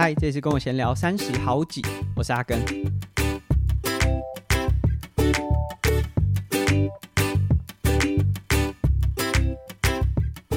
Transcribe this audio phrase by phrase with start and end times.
[0.00, 1.82] 嗨，这次跟我闲聊三十好几，
[2.14, 2.56] 我是阿根。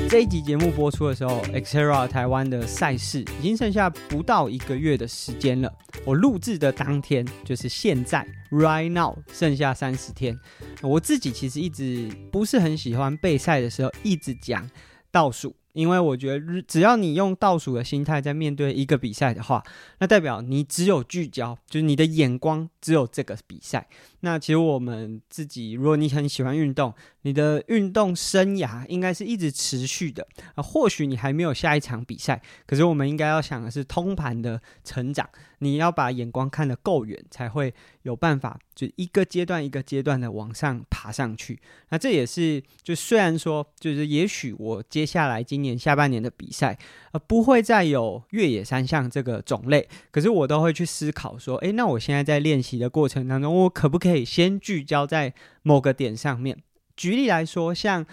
[0.07, 5.73] 这一集节目播出的时候，Xterra 台湾的赛事已经剩下不到一个月的时间了。
[6.05, 10.39] 我录制的当天就是现在，right now，剩下三十天。
[10.84, 14.70] 我自己其实一直不是很喜欢备赛的时候一直讲
[15.12, 15.56] 倒数。
[15.74, 19.64] 因为我觉得，只要你用倒数的心态在面对一个比赛的话，
[20.00, 23.88] 那代表你只有聚焦，就是你的眼光只有这个比赛。
[24.21, 26.93] 那其实我们自己，如果你很喜欢运动，
[27.24, 30.64] 你的运动生涯应该是一直持续的啊。
[30.64, 35.30] 或许你还没有下一场比赛，可是我们应该要想的是通盘的成长。
[35.64, 41.59] 你要把眼光看得够远，才会有办法，就一个阶段一个阶段的往上爬上去。
[41.90, 46.76] 那这也是，就虽然说，就是也许我接下来今年下半年的比赛，
[47.12, 56.58] 呃，不会再有越野三项这个种类，可是我都会去思考说，诶，那我现在在练习的过程当中，我可不可以可以先聚焦在某个点上面？
[56.98, 58.06] 举例来说，像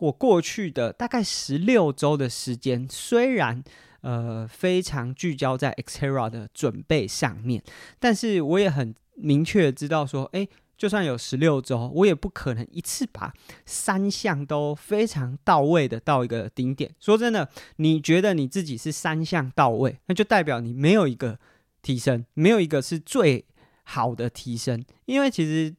[0.00, 3.62] 我过去的大概十六周的时间，虽然
[4.00, 7.62] 呃，非常聚焦在 Xterra 的准备上面，
[7.98, 13.32] 但是我也很明确知道说，诶，就算有十六周，我也不可能一次把
[13.64, 16.94] 三项都非常到位的到一个顶点。
[17.00, 21.38] 说真的，你觉得你自己是三项到位，那就代表你没有一个
[21.80, 23.46] 提升，没有一个是最
[23.84, 25.74] 好的提升，因为其实。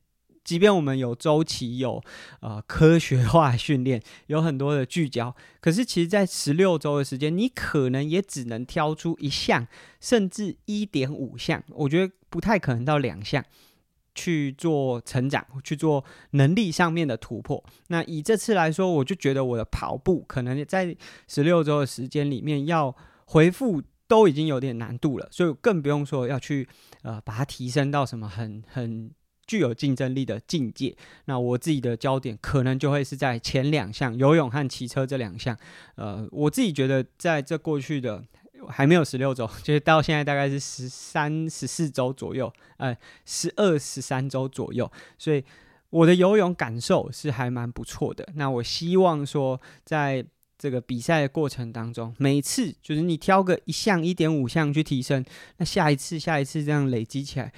[0.45, 1.99] 即便我们有周期，有
[2.39, 9.67] 呃科学化训练，有很多的聚焦，可是其实，在十六周的时间，你可能也只能挑出一项，
[9.99, 13.43] 甚至一点五项，我觉得不太可能到两项
[14.13, 17.63] 去做成长，去做能力上面的突破。
[17.87, 20.95] 那以这次来说，我就觉得我的跑步可能在
[21.27, 26.67] 十六周的时间里面要恢复都已经有点难度了，所以更不用说要去
[27.03, 29.11] 呃把它提升到什么很很。
[29.47, 35.55] 具有竞争力的境界，那我自己的焦点可能就会是在前两项游泳和骑车这两项。
[35.97, 38.23] 呃，我自己觉得在这过去的
[38.67, 45.45] 还没有十六周，就是到现在大概是十三、十四周左右，呃，十二、十三周左右，所以
[45.91, 48.27] 我的游泳感受是还蛮不错的。
[48.33, 50.25] 那我希望说，在
[50.57, 55.23] 这个比赛的过程当中，每次就是你挑个一项、一点五项去提升，
[55.57, 57.53] 那下一次、下一次这样累积起来。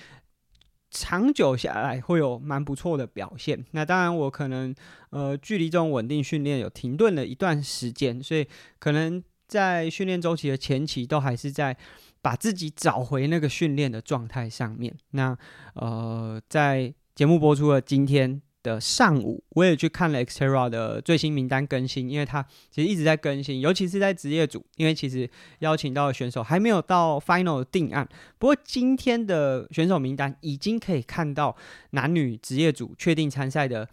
[0.89, 3.63] 长久下来会有蛮不错的表现。
[3.71, 4.73] 那当然，我可能
[5.09, 8.47] 呃距离这种稳定训练有停顿了一段时间，所以
[8.79, 11.75] 可能在训练周期的前期都还是在
[12.21, 14.95] 把自己找回那个训练的状态上面。
[15.11, 15.37] 那
[15.73, 25.29] 呃，在节目播出的今天的上午，我也去看了 Xterra 的最新名单更新，因为他其实一直在更新，尤其是在职业组，因为其实
[25.59, 28.07] 邀请到的选手还没有到 final 定案。
[28.37, 31.55] 不过今天的选手名单已经可以看到
[31.91, 33.87] 男女职业组确定参赛的，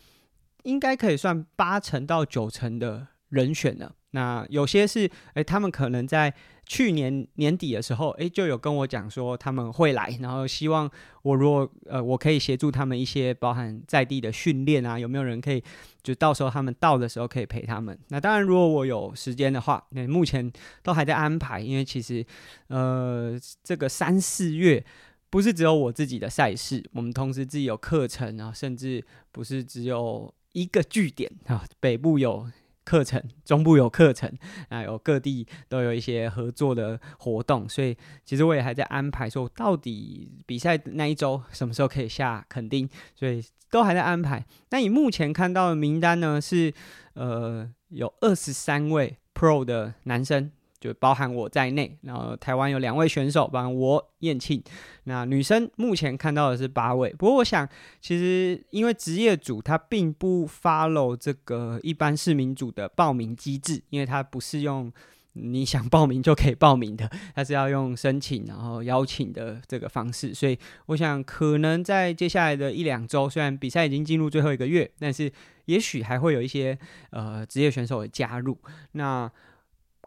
[0.65, 3.95] 应该可以算八成到九成的人选了。
[4.15, 6.33] 那有些是，哎，他们可能在。
[6.67, 15.63] 去年年底的时候，诶，就有跟我讲说他们会来，然后希望我如果呃，我可以协助他们一些包含在地的训练啊，有没有人可以
[16.03, 17.99] 就到时候他们到的时候可以陪他们。
[18.09, 20.51] 那当然，如果我有时间的话，那目前
[20.83, 22.25] 都还在安排，因为其实
[22.69, 24.83] 呃，这个三四月
[25.29, 32.49] 不是只有我自己的赛事，我们同时自己有课程啊，甚至不是只有一个据点啊，北部有。
[32.85, 34.31] 课程中部有课程
[34.69, 44.45] 啊，有各地都有一些合作的活动，所以其实我也还在安排，说到底比赛那一周什么时候可以下垦丁，所以都还在安排。
[44.71, 46.73] 那你目前看到的名单呢，是
[47.15, 50.51] 呃有二十三位 Pro 的男生。
[50.85, 54.63] 就包含我在内，然后台湾有两位选手，包含我燕庆。
[55.05, 57.67] 那女生目前看到的是八位，不过我想，
[58.03, 64.93] 其实因为职业组它并不 follow 这个一般市民组的报名机制，因为它不是用
[65.33, 70.35] 你想报名就可以报名的，它是要用申请然后邀请的这个方式。
[70.35, 75.33] 所以我想，可能在接下来的一两周，虽然比赛已经进入最后一个月，但是
[75.65, 76.79] 也许还会有一些
[77.09, 78.59] 呃职业选手的加入。
[78.93, 79.33] 那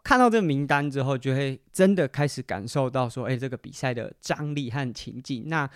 [0.08, 5.50] 看到这个名单之后，就会真的开始感受到说，哎，这个比赛的张力和情境。
[5.50, 5.68] 那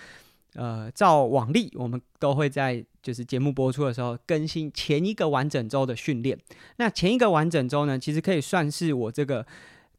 [0.54, 6.38] 呃，照往例，我们都会在就是节目播出的时候更新前一个完整周的训练。
[6.76, 9.46] 那前一个完整周呢，其实可以算是我这个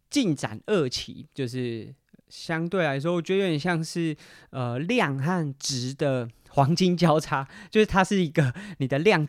[0.09, 1.93] 进展二期，就是
[2.27, 4.17] 相对来说，我觉得有点像是
[4.49, 9.27] 呃量和值的黄金交叉，就是它是一个你的量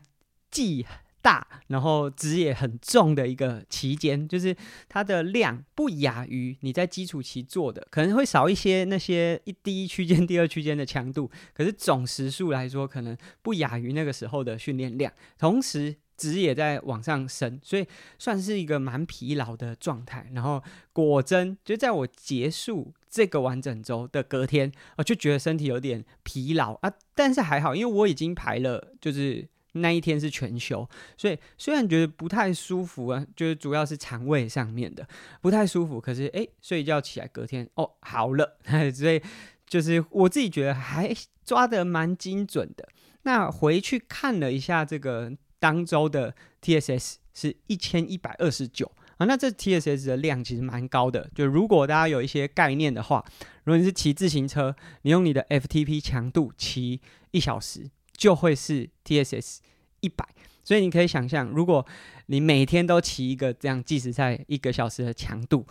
[0.50, 0.86] 既
[1.24, 4.54] 大，然后值也很重的一个期间，就是
[4.90, 17.86] 它的量不亚于你在基础期做的，可能会少一些那些一第一区间、第二区间的强度，可是总时数来说，可能不亚于那个时候的训练量，同时值也在往上升，所以
[18.18, 20.30] 算是一个蛮疲劳的状态。
[20.34, 20.62] 然后
[20.92, 29.48] 果真就在我结束这个完整周的隔天，我就觉得身体有点疲劳啊，但是还好，因为我已经排了，就是。
[29.74, 35.06] 那一天是全休，所以虽然觉得不太舒服啊，就是主要是肠胃上面的
[35.40, 38.58] 不太舒服，可是诶，睡一觉起来隔天哦好了，
[38.94, 39.20] 所以
[39.66, 41.12] 就是我自己觉得还
[41.44, 42.88] 抓得蛮精准的。
[43.22, 51.28] 那回去看了一下这个当周的 TSS 是一千一百二十九啊，那这 TSS 的量其实蛮高的。
[51.34, 53.24] 就如果大家有一些概念的话，
[53.64, 57.00] 如果你是骑自行车，你用你的 FTP 强度骑
[57.32, 57.90] 一小时。
[58.16, 59.58] 就会是 TSS
[60.00, 60.26] 一百，
[60.62, 61.84] 所以你可以想象，如果
[62.26, 65.66] 你每天都骑一个这样计时赛一个小时的强度，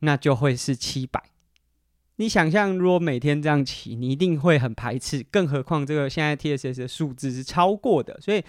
[0.00, 1.22] 那就会是七百。
[2.16, 8.42] 你想象，如果每天这样骑，你一定会很排斥，更何况这个现在 TSS 的数字是超过的，所以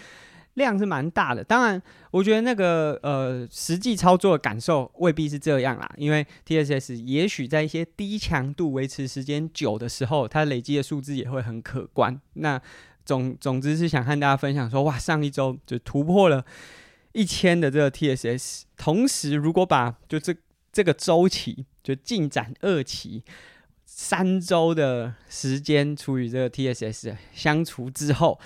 [0.56, 1.44] 量是蛮大的。
[1.44, 1.80] 当然，
[2.10, 12.20] 我觉得那个呃实际操作的感受未必是这样啦，因为 TSS 也许在一些低强度维持时间久的时候，它累积的数字也会很可观。
[12.34, 12.60] 那
[13.10, 16.46] 总总之是想和大家分享说，哇，上一周就突破了
[17.14, 20.36] 一千的这个 TSS，同时如果把就这
[20.72, 23.24] 这个周期就进展二期
[23.84, 28.40] 三周的时间除以这个 TSS 相除之后，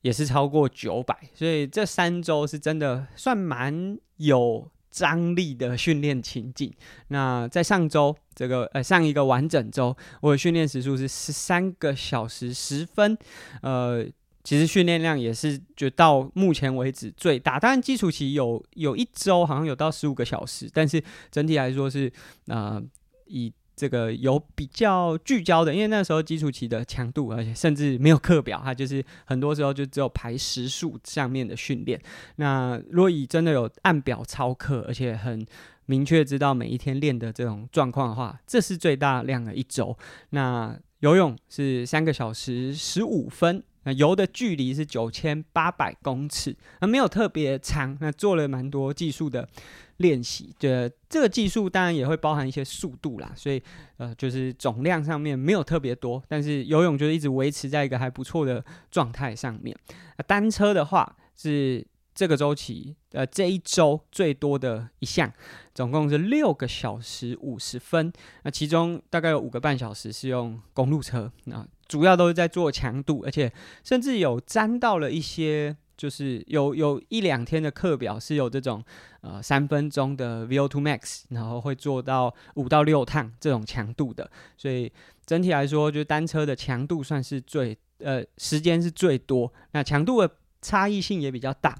[0.00, 6.74] 也是超过九百，所以这三周是真的算蛮有张力的训练情境。
[7.06, 13.18] 那在上周这个呃上一个完整周，我的训练时数是十三个小时十分。
[13.62, 14.06] 呃，
[14.44, 17.58] 其实训练量也是就到目前为止最大。
[17.58, 21.02] 当然基础期有有一周好像有到十五个小时，但是
[21.32, 22.12] 整体来说是
[22.46, 22.80] 呃
[23.26, 23.52] 以。
[23.80, 31.96] 这个有比较聚焦的，因为那时候基础期的强度，而且甚至没有课表，它就是很多时候就只有排时数上面的训练。
[32.38, 35.46] 那如果以真的有按表操课，而且很
[35.88, 39.96] 明确知道每一天练的这种状况的话，这是最大量的一周。
[40.30, 43.64] 那游泳是三个小时十五分。
[43.84, 47.96] 那游的距离是九千八百公尺，那没有特别长。
[48.02, 49.48] 那做了蛮多技术的
[49.96, 53.62] 练习，这这个技术当然也会包含一些速度啦，所以
[53.96, 59.74] 呃，就是总量上面没有特别多，但是游泳就是一直维持在一个还不错的状态上面。
[60.18, 61.86] 那单车的话是。
[62.18, 65.32] 这个周期，呃，这一周最多的一项，
[65.72, 68.12] 总共是六个小时五十分。
[68.42, 73.52] 那其中大概有五个半小时是用公路车，那主要都是在做强度，而且
[73.84, 78.84] 甚至有沾到了一些，就是有有一两天的课表是有这种
[79.20, 84.28] 呃三分钟的 VO2 Max，然后会做到五到六趟这种强度的。
[84.56, 84.92] 所以
[85.24, 90.28] 整体来说，就单车的强度算是最呃时间是最多，那强度的
[90.60, 91.78] 差异性也比较大。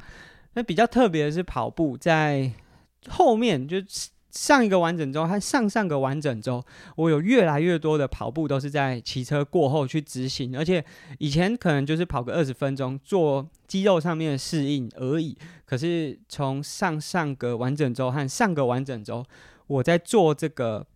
[0.54, 2.52] 那比较特别的是跑步，在
[3.08, 3.76] 后面就
[4.30, 6.64] 上一个完整周和上上个完整周，
[6.96, 10.84] 我有越来越多的跑步都是在骑车过后去执行，而且
[11.19, 15.37] 以前可能就是跑个二十分钟做肌肉上面的适应而已。
[15.64, 19.25] 可是从上上个完整周和上个完整周，
[19.66, 20.87] 我在做这个。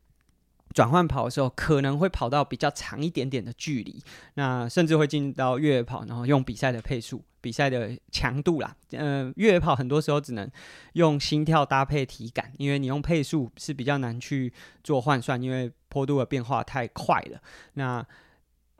[0.73, 4.03] 转换跑的时候，可能会跑到比较长一点点的距离，
[4.35, 8.75] 那甚至会进到越野跑，然后用比赛的配速、比赛的强度啦。
[8.93, 10.51] 嗯，越野跑很多时候只能
[10.95, 14.53] 用心跳搭配体感，因为你用配速是比较难去
[14.83, 17.41] 做换算，因为坡度的变化太快了。
[17.75, 18.05] 那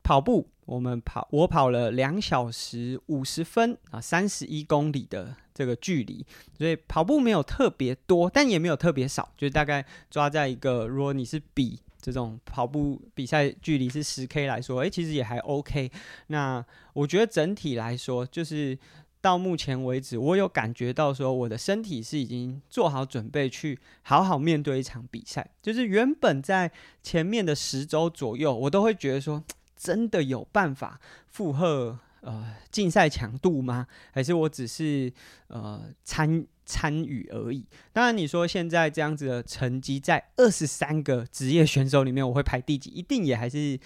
[0.03, 6.25] 跑步，我们跑，我跑了两小时五十分啊，三十一公里的这个距离，
[6.57, 15.89] 所以跑步没有特别多，但也没有特别少，就大概抓在一个，如果你是比这种跑步比赛距离是十 K 来说，诶、其实也还 OK。
[16.27, 18.77] 那我觉得整体来说，就是
[19.21, 25.49] 到目前为止，我有感觉到说，我的身体是已经做好准备去好好面对一场比赛。
[25.61, 26.69] 就是原本在
[27.01, 29.41] 前面的十周左右，我都会觉得说。
[29.83, 30.97] 真的有办法
[31.27, 33.85] 负荷呃竞赛强度吗？
[34.13, 35.11] 还是我只是
[35.47, 37.65] 呃参参与而已？
[37.91, 42.89] 当然，你说现在这样子的成绩，在二十三个职业选手里面，我会排第几？
[42.91, 43.77] 一定也还是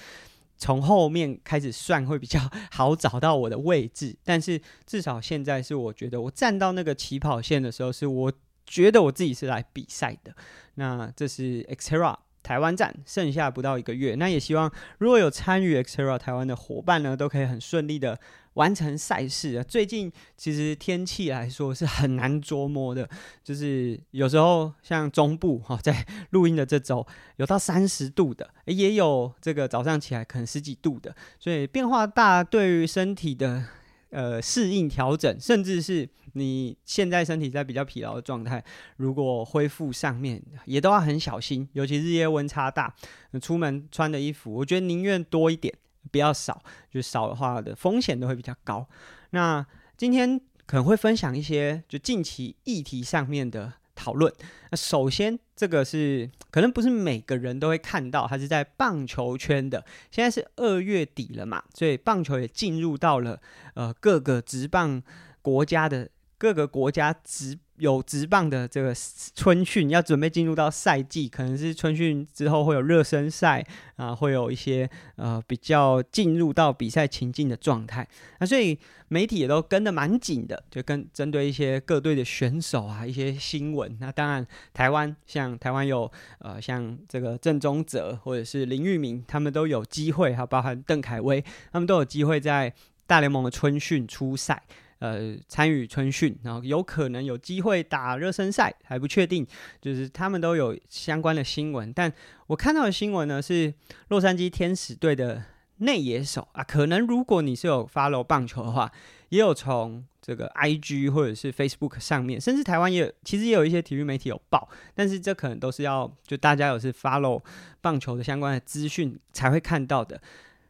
[0.55, 2.39] 从后面开始算会比较
[2.69, 4.15] 好找到我的位置。
[4.23, 8.31] 但是至少现在是我觉得我站到那个起跑线的时候，是我
[8.67, 10.35] 觉得我自己是来比赛的。
[10.75, 12.15] 那这是 Xterra。
[12.47, 18.17] 台湾站剩下不到一个月，那也希望如果有参与 Xterra 台湾的伙伴呢，都可以很顺利的
[18.53, 19.63] 完成赛事啊。
[19.63, 23.09] 最近其实天气来说是很难捉摸的，
[23.43, 33.65] 就是有时候像中部哈，在录音的这周有到三十度的，也有这个早上起来可能十几度的，所以变化大，对于身体的。
[34.09, 38.63] 呃，适应调整，甚至是你现在身体在比较疲劳的状态，
[38.97, 42.93] 如果恢复上面也都要很小心，尤其日夜温差大，
[43.41, 45.73] 出门穿的衣服，我觉得宁愿多一点，
[46.11, 48.87] 不要少，就少的话的风险都会比较高。
[49.31, 53.73] 那今天可能会分享一些就近期议题上面的。
[53.99, 54.31] 讨论。
[54.69, 59.83] 那首先，这个是可能不是每个人都会看到，它是在棒球圈的。
[60.09, 63.41] 现在是二月底了嘛，所以棒球也进入到了
[63.73, 65.01] 呃各个职棒
[65.41, 67.57] 国家的各个国家职。
[67.77, 68.93] 有直棒的这个
[69.35, 73.65] 春训要准备进入到赛季，可能是春训之后会有热身赛
[73.95, 78.07] 啊，会有一些呃比较进入到比赛情境的状态。
[78.39, 78.77] 那所以
[79.09, 83.95] 媒体也都跟得蛮紧的，就跟针对一些各队的选手啊一些新闻。
[83.99, 92.73] 那当然台湾像台湾有呃像这个郑宗哲或者是林玉明，他们都有机会，还包含邓凯威，他们都有机会在
[93.05, 94.63] 大联盟的春训出赛。
[94.99, 99.45] 呃，参与春训，然后有可能有机会打热身赛，还不确定。
[99.79, 102.11] 就是他们都有相关的新闻，但
[102.47, 103.73] 我看到的新闻呢是
[104.07, 105.43] 洛杉矶天使队的
[105.77, 108.91] 内野手啊，可能如果你是有 follow 棒球的话，
[109.29, 117.43] 也有从这个 IG 或者是 Facebook 上面，甚至台湾也有，其实也有一些体育媒体有报，但是这可能都是要就大家有是 follow
[117.81, 120.19] 棒球的相关的资讯才会看到的。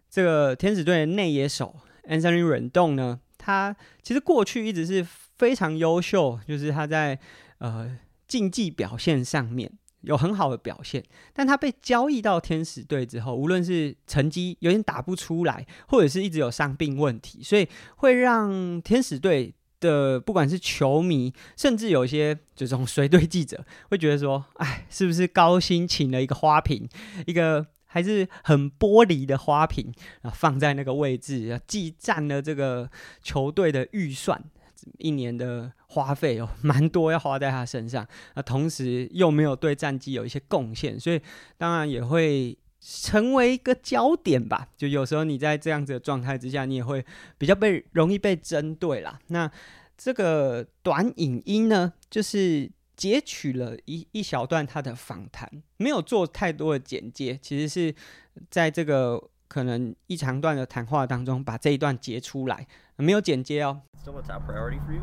[0.09, 1.73] 这个天使队的内野手
[2.09, 3.21] Anthony Rendon 呢？
[3.47, 3.73] 他
[4.03, 5.01] 其实过去一直是
[5.37, 7.17] 非常优秀，就是他在
[7.59, 11.01] 呃竞技表现上面有很好的表现。
[11.33, 26.89] 但他被交易到天使队之后，无论是成绩有点打不出来，或者是一直有伤病问题，所以会让天使队的不管是球迷，甚至有一些这种随队记者会觉得说：“哎，是不是高薪请了一个花瓶，
[27.25, 27.65] 一个？”
[27.97, 32.87] 还是很玻璃的花瓶啊，放在那个位置，既占了这个
[33.23, 34.39] 球队的预算，
[34.99, 41.19] 一年的花费哦蛮多要花在他身上，那同时又没有对战绩有一些贡献，所以
[41.57, 44.67] 当然也会成为一个焦点吧。
[44.77, 47.03] 就有时候你在这样子的状态之下，你也会
[47.39, 49.17] 比较被容易被针对啦。
[49.29, 49.51] 那
[49.97, 52.69] 这个短影音呢，就是。
[52.97, 57.95] 截取了一一小段他的访谈，没有做太多的剪接，其实是
[58.49, 63.83] 在这个可能一长段的谈话当中把这一段截出来，没有剪接哦。
[64.03, 65.01] Still a top priority for you?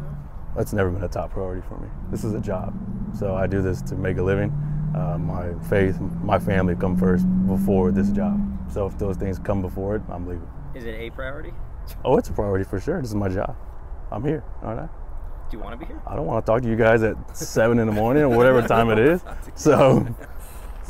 [0.57, 1.89] That's never been a top priority for me.
[2.11, 2.73] This is a job,
[3.17, 4.51] so I do this to make a living.
[4.95, 8.39] Uh, my faith, my family come first before this job.
[8.69, 10.49] So if those things come before it, I'm leaving.
[10.75, 11.53] Is it a priority?
[12.05, 13.01] Oh, it's a priority for sure.
[13.01, 13.55] This is my job.
[14.11, 14.89] I'm here, aren't I?
[15.54, 16.00] Do you want to be here?
[16.06, 18.62] I don't want to talk to you guys at seven in the morning or whatever
[18.62, 19.22] time it is.
[19.56, 20.06] So,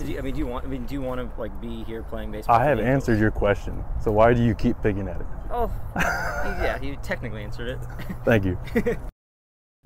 [0.04, 0.66] you, I mean, do you want?
[0.66, 2.58] I mean, do you want to like be here playing baseball?
[2.58, 3.84] I have answered your question.
[4.02, 5.28] So why do you keep picking at it?
[5.50, 5.72] Oh,
[6.62, 7.80] yeah, you technically answered it.
[8.26, 8.58] Thank you.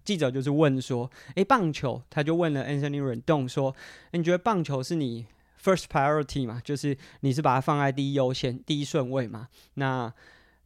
[0.04, 3.74] 记者就是问说，诶，棒球，他就问了 Anthony Rendon 说，
[4.12, 5.28] 你觉得棒球是你
[5.64, 6.60] first priority 吗？
[6.64, 9.48] 就是你是把它放在第一优先、第一顺位吗？
[9.76, 10.12] 那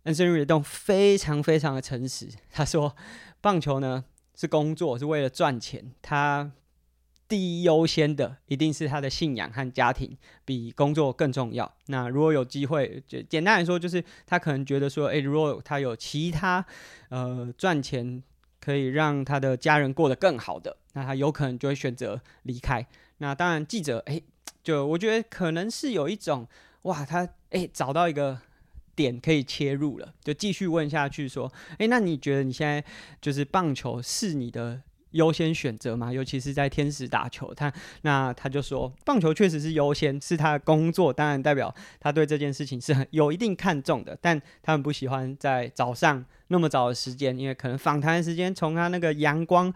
[0.04, 2.94] Anthony Redon 非常非常的诚实，他说。
[3.42, 4.04] 棒球呢
[4.36, 5.92] 是工作，是为了赚钱。
[6.00, 6.52] 他
[7.26, 11.74] 第一优先的一定是他的信仰和家庭，比工作更重要。
[11.86, 16.64] 那如果有机会，就简单来说，就是他可能觉得说，诶，如果他有其他
[17.08, 18.22] 呃赚钱
[18.60, 22.86] 可以让他的家人过得更好的，那他有可能就会选择离开。
[23.18, 24.22] 那当然，记者诶，
[24.62, 26.46] 就我觉得可能是有一种
[26.82, 28.40] 哇，他诶找到一个。
[29.02, 32.82] 点可以切入了，就继续问下去说，诶，那你觉得你现在
[33.20, 34.80] 就是棒球是你的
[35.10, 36.12] 优先选择吗？
[36.12, 37.70] 尤其是在天使打球，他
[38.02, 49.70] 那他就说，棒球确实是优先，是他的工作，当然代表他对这件事情是很有一定看重的，但他们不喜欢在早上那么早的时间，因为可能访谈时间从他那个阳光，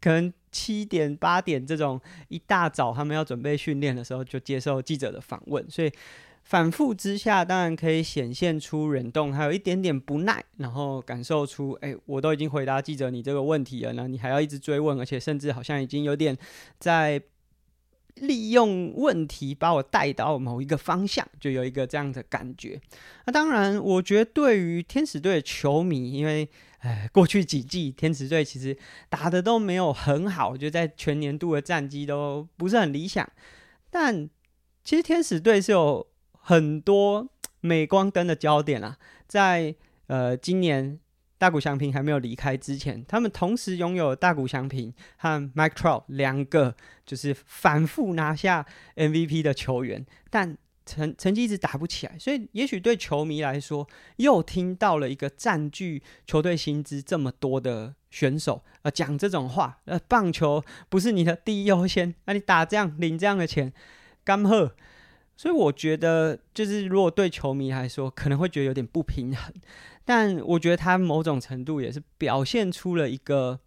[0.00, 5.92] 可能七点八点这种一大早他们要准备训练的时候就接受记者的访问，所以。
[6.50, 16.36] 反复之下，当然可以显现出忍动还有一点点不耐，然后感受出，哎，我都已经回答记者你这个问题了，那你还要一直追问，而且甚至好像已经有点
[16.80, 17.22] 在
[18.16, 22.80] 利用问题把我带到某一个方向，就有一个这样的感觉。
[23.26, 28.76] 那当然，我觉得对于天使队的球迷，因为，哎，过去几季天使队其实
[29.08, 33.30] 打得都没有很好，就在全年度的战绩都不是很理想，
[33.88, 34.28] 但。
[34.82, 36.04] 其实天使队是有
[36.40, 37.28] 很多
[37.60, 39.74] 镁光灯的焦点啊，在
[40.06, 40.98] 呃今年
[41.38, 46.74] 大谷翔平还没有离开之前，他们同时拥有大谷翔平和 Mike Trout 两个
[47.06, 48.66] 就是反复拿下
[48.96, 63.72] MVP 的球员，但成成绩一直打不起来，所以也许对球迷来说，又听到了一个占据球队薪资这么多的选手，呃，讲这种话，呃，棒球不是你的第一优先，那、你打这样领这样的钱，
[64.24, 64.74] 干贺。
[65.40, 69.54] 所以我觉得，就是如果对球迷来说，可能会觉得有点不平衡，
[70.04, 73.58] 但我觉得他某种程度也是表现出了一个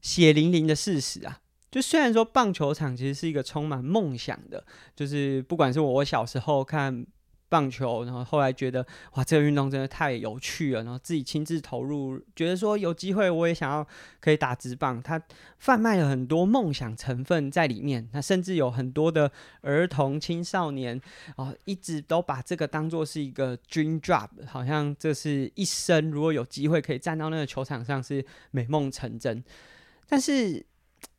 [0.00, 1.40] 血淋淋的事实啊。
[1.70, 4.64] 就虽然说棒球场其实是一个充满梦想的，
[4.96, 7.06] 就是不管是我小时候看
[7.48, 13.86] 棒球，然后后来觉得哇，这个运动真的太有趣了，然后自己亲自投入，觉得说有机会我也想要
[14.20, 15.20] 可以打直棒，它
[15.58, 19.30] 贩卖了很多梦想成分在里面，那甚至有很多的
[19.62, 21.00] 儿童青少年
[21.36, 29.42] 哦，一直都把这个当做是一个 dream job，好像这是一生如果有机会可以站到那个球场上是美梦成真，
[30.08, 30.66] 但是。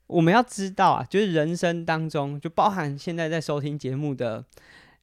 [0.09, 4.43] 我们要知道啊，就是人生当中，就包含现在在收听节目的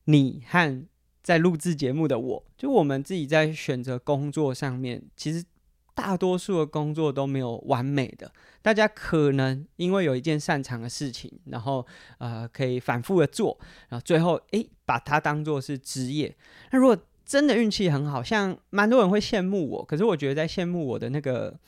[0.06, 0.84] 你和
[1.26, 5.44] 在录制节目的我，就我们自己在选择工作上面，其实
[5.92, 8.30] 大多数的工作都没有完美的。
[8.62, 11.84] 大家可能因为有一件擅长的事情，然后
[12.18, 16.32] 呃可以反复的做，然后最后诶把它当做是职业。
[16.70, 21.58] 那如果真的运气很好，像蛮多人会羡慕我，可是我觉得在羡慕我的那个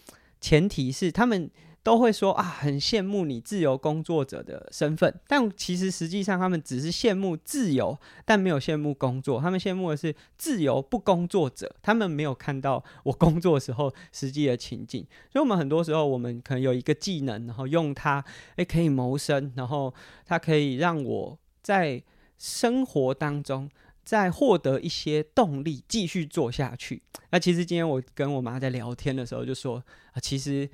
[0.41, 1.50] 前提是他们。
[1.88, 9.40] 都会说啊，很羡慕你自由工作者的身份，但其实实际上他们只是羡慕自由，但没有羡慕工作。
[9.40, 15.02] 他们羡慕的是自由不工作者，他们没有看到我工作的时候实际的情景。
[15.33, 18.23] 所以，我们很多时候，我们可能有一个技能，然后用它，
[18.57, 19.95] 诶，可以谋生，然后
[20.26, 22.02] 它可以让我在
[22.37, 23.66] 生活当中
[24.04, 27.02] 再获得一些动力，继续做下去。
[27.30, 30.68] 那其实今天我跟我妈在聊天的时候就说啊，其实。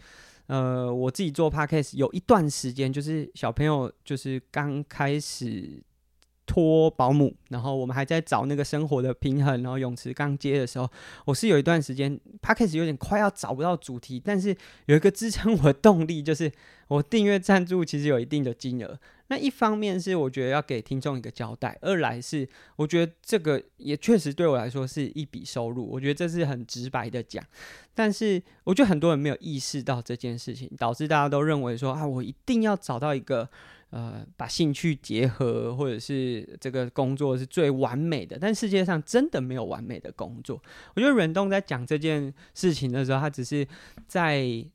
[0.46, 5.82] 呃，我自己做 podcast 有一段时间，就是小朋友就是刚开始
[6.46, 10.86] 托保姆，然后我们还在找那个生活的平衡，然后泳池刚接的时候，
[11.24, 14.54] 我是有一段时间 podcast 有点快要找不到主题，但是
[14.86, 16.52] 有一个支撑我的动力，就是
[16.88, 18.98] 我订阅赞助其实有一定的金额。
[19.28, 27.42] 那一方面是我觉得要给听众一个交代，二来是我觉得这个也确实对我来说是一笔收入，我觉得这是很直白的讲。
[27.94, 33.48] 但是我觉得很多人没有意识到这件事情，导致大家都认为说啊，我一定要找到一个
[33.90, 38.36] 呃把兴趣结合，或者是这个工作是最完美的。
[38.38, 40.60] 但世界上真的没有完美的工作。
[40.94, 43.66] 我觉得远东在讲这件事情的时候，他只是
[44.06, 44.66] 在。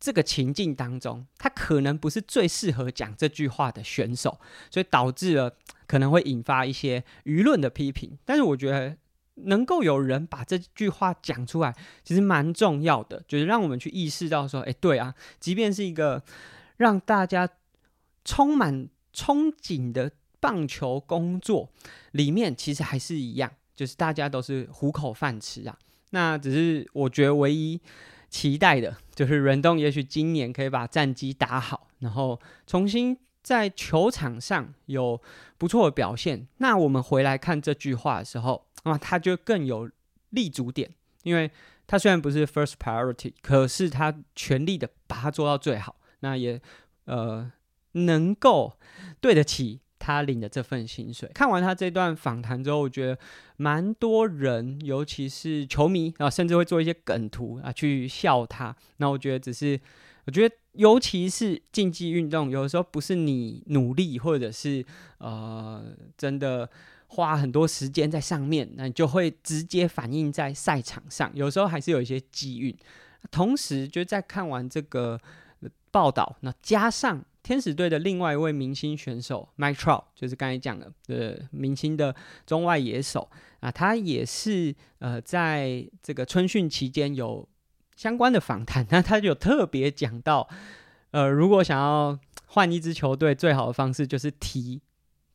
[0.00, 4.38] 这个情境当中，他可能不是最适合讲这句话的选手，
[4.70, 5.56] 所以导致了
[5.88, 8.16] 可能会引发一些舆论的批评。
[8.24, 8.96] 但是我觉得
[9.34, 16.22] 能够有人把这句话讲出来，其实蛮重要的，就是让我们去意识到说，哎，对啊，即便是一个
[16.76, 17.48] 让大家
[18.24, 21.70] 充满憧憬的棒球工作
[22.12, 25.76] 里面，其实还是一样，就是大家都是糊口饭吃啊。
[26.10, 27.80] 那只是我觉得唯一。
[28.28, 35.20] 期待的就是忍冬，也许今年可以把战绩打好，然后重新在球场上有
[35.56, 36.46] 不错的表现。
[36.58, 39.90] 那我们回来看这句话的时候，啊，他就更有
[40.30, 41.50] 立足点，因为
[41.86, 46.60] 他虽然不是 first priority，可是他全力的把它做到最好，那也
[47.06, 47.50] 呃
[47.92, 48.78] 能够
[49.20, 49.80] 对得起。
[50.08, 53.18] 他领的这份薪水，看完他这段访谈之后，我觉得
[53.58, 58.74] 蛮多人，尤其是球迷啊，甚至会做一些梗图啊，去笑他。
[58.96, 59.78] 那我觉得只是，
[60.24, 64.82] 我觉得尤其是竞技运动，有的时候不是你努力，或者是
[65.18, 65.84] 呃
[66.16, 66.70] 真的
[67.08, 71.30] 花很多时间在上面，那你就会直接反映在赛场上。
[71.34, 72.74] 有时候还是有一些机运。
[73.30, 75.20] 同时，就在看完这个
[75.90, 77.22] 报道，那加上。
[77.48, 83.30] 天使队的另外一位明星选手 Mike Trout，就是刚才讲的呃明星的中外野手
[83.60, 87.48] 啊，他也是呃在这个春训期间有
[87.96, 90.46] 相关的访谈，那他就有特别讲到，
[91.12, 94.82] 呃，如果想要换一支球队，最好的方式就是提，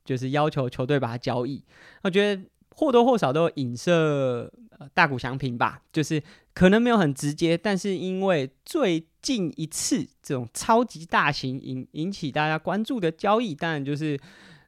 [0.06, 1.64] 就是要求球队把他交易。
[2.04, 2.44] 我觉得
[2.76, 4.52] 或多或少都有影射。
[4.94, 6.22] 大谷翔平吧，就是
[6.54, 14.20] 可能没有很直接，但是因为最近一次这种超级大型引引起大家关注的交易，当然就是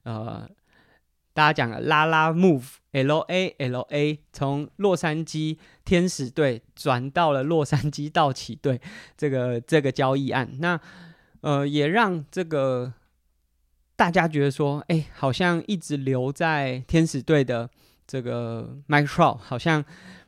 [0.04, 0.48] 呃，
[1.34, 8.80] 大家讲的拉拉 move，L A L A，从洛杉矶天使队转到了洛杉矶道奇队，
[9.18, 10.80] 这个这个交易案，那
[11.42, 12.94] 呃也让这个
[13.98, 17.70] 大家觉得说，哎、好像一直留在天使队的
[18.08, 19.84] 这个 Mike Trout 好像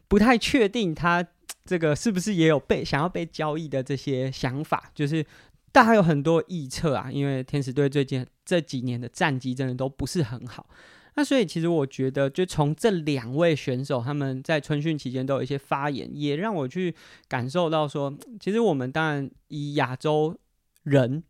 [0.08, 1.26] 不太确定他
[1.66, 5.26] 这个是不是也有被想要被交易的这些想法，就是
[5.72, 10.68] 大家有很多臆测啊，因为天使队最近这几年的战绩真的都不是很好。
[11.16, 16.94] 那所以其实我觉得，就从这两位选手他们在春训期间都有一些发言，也让我去
[17.28, 20.38] 感受到说，其实我们当然以亚洲
[20.84, 21.24] 人，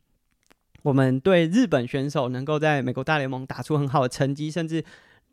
[0.82, 4.84] 我们对日本选手能够在美国大联盟打出很好的成绩，甚至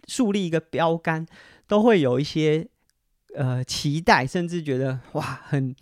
[0.08, 1.26] 树立一个标杆，
[1.66, 2.66] 都会有一些
[3.34, 5.74] 呃期待，甚至觉得哇很。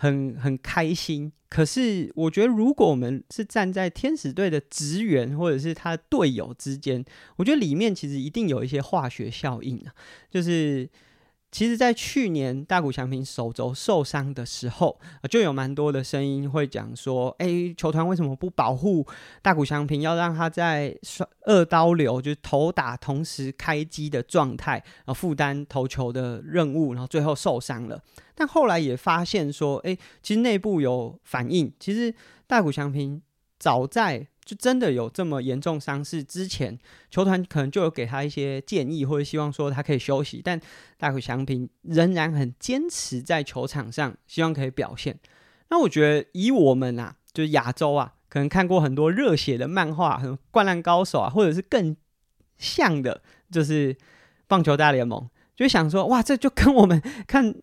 [0.00, 7.04] 很很开心，可是我觉得，如果我们是站在天使队的职员或者是他的队友之间，
[7.34, 9.92] 我觉得里面其实一定有一些化学效应啊，
[10.30, 10.88] 就是。
[11.50, 19.06] 其实，在去年大谷翔平手肘受伤的时候，就有蛮多的声音会讲说：“哎，球团为什么不保护
[19.40, 20.94] 大谷翔平，要让他在
[21.42, 27.98] 二刀流，就是投打同时开机的状态，然后负担投球的任务，然后最后受伤了。”
[28.36, 32.14] 但后来也发现说：“哎，其实内部有反应，其实
[32.46, 33.22] 大谷翔平
[33.58, 36.78] 早在。”就真的有这么严重伤势之前，
[37.10, 40.58] 球团可能就有给他一些建议，或者希望说他可以休息，但
[40.96, 45.18] 大谷翔平仍然很坚持在球场上，希望可以表现。
[45.68, 51.94] 那我觉得以我们啊，就是亚洲啊，可能看过很多热血的漫画，什么灌篮高手啊，或者是更
[52.56, 53.20] 像的，
[53.52, 53.94] 就是
[54.46, 57.54] 棒球大联盟，就想说哇，这就跟我们看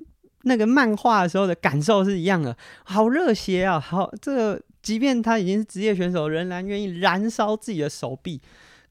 [0.43, 4.61] 那个漫画的时候的感受是一样的，好热血啊，好这个。
[4.85, 8.39] 即便他已经是职业选手，仍然愿意燃烧自己的手臂。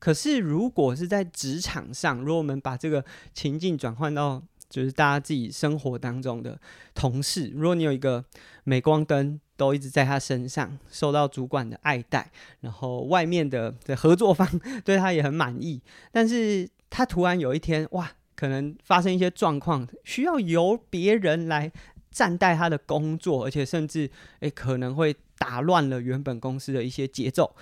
[0.01, 6.61] 可是，如果是在职场上，如果我们把这个情境转换到就是大家自己生活当中的
[6.97, 8.25] 同事，如果你有一个
[8.65, 12.29] 镁光灯都一直在他身上，受到主管的爱戴，
[12.63, 14.49] 然后外面的的合作方
[14.85, 15.81] 对他也很满意，
[16.11, 21.71] 但是他突然有一天，哇，可能发生一些状况，需要由别人来
[22.11, 25.15] 暂代他的工作，而且甚至诶可能会。
[25.39, 27.55] 打乱了原本公司的一些节奏，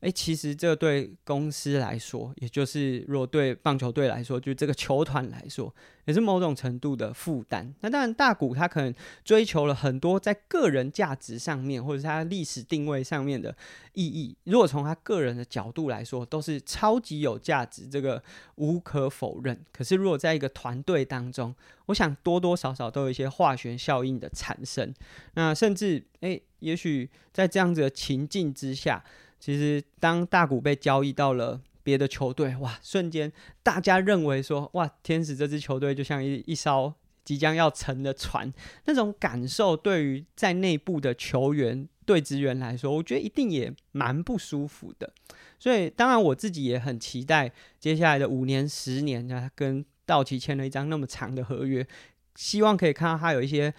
[0.00, 7.74] 诶，其实这对公司来说，也就是如果对棒球队来说，就这个球团来说，也是某种程度的负担。
[7.80, 13.52] 那当然，大谷他可能追求了很多在个人价值上面，或者是他历史定位上面的
[13.94, 14.36] 意义。
[14.44, 18.22] 如果从他个人的角度来说，都是超级有价值，这个
[18.54, 19.58] 无可否认。
[19.72, 21.52] 可是，如果在一个团队当中，
[21.86, 24.94] 我想多多少少都有一些化学效应的产生。
[25.34, 29.02] 那甚至，诶，也许在这样子的情境之下，
[29.38, 31.60] 其实当大谷被交易到了。
[31.80, 36.92] 别的球队哇，瞬间大家认为说哇，天使这支球队就像一一艘
[37.24, 38.52] 即将要沉的船，
[38.84, 45.10] 那种感受对于在内部的球员、队职员来说，我觉得一定也蛮不舒服的。
[45.58, 51.86] 所以当然我自己也很期待接下来的五年、十年，他跟道奇签了一张那么长的合约，
[52.34, 53.72] 希望可以看到他有一些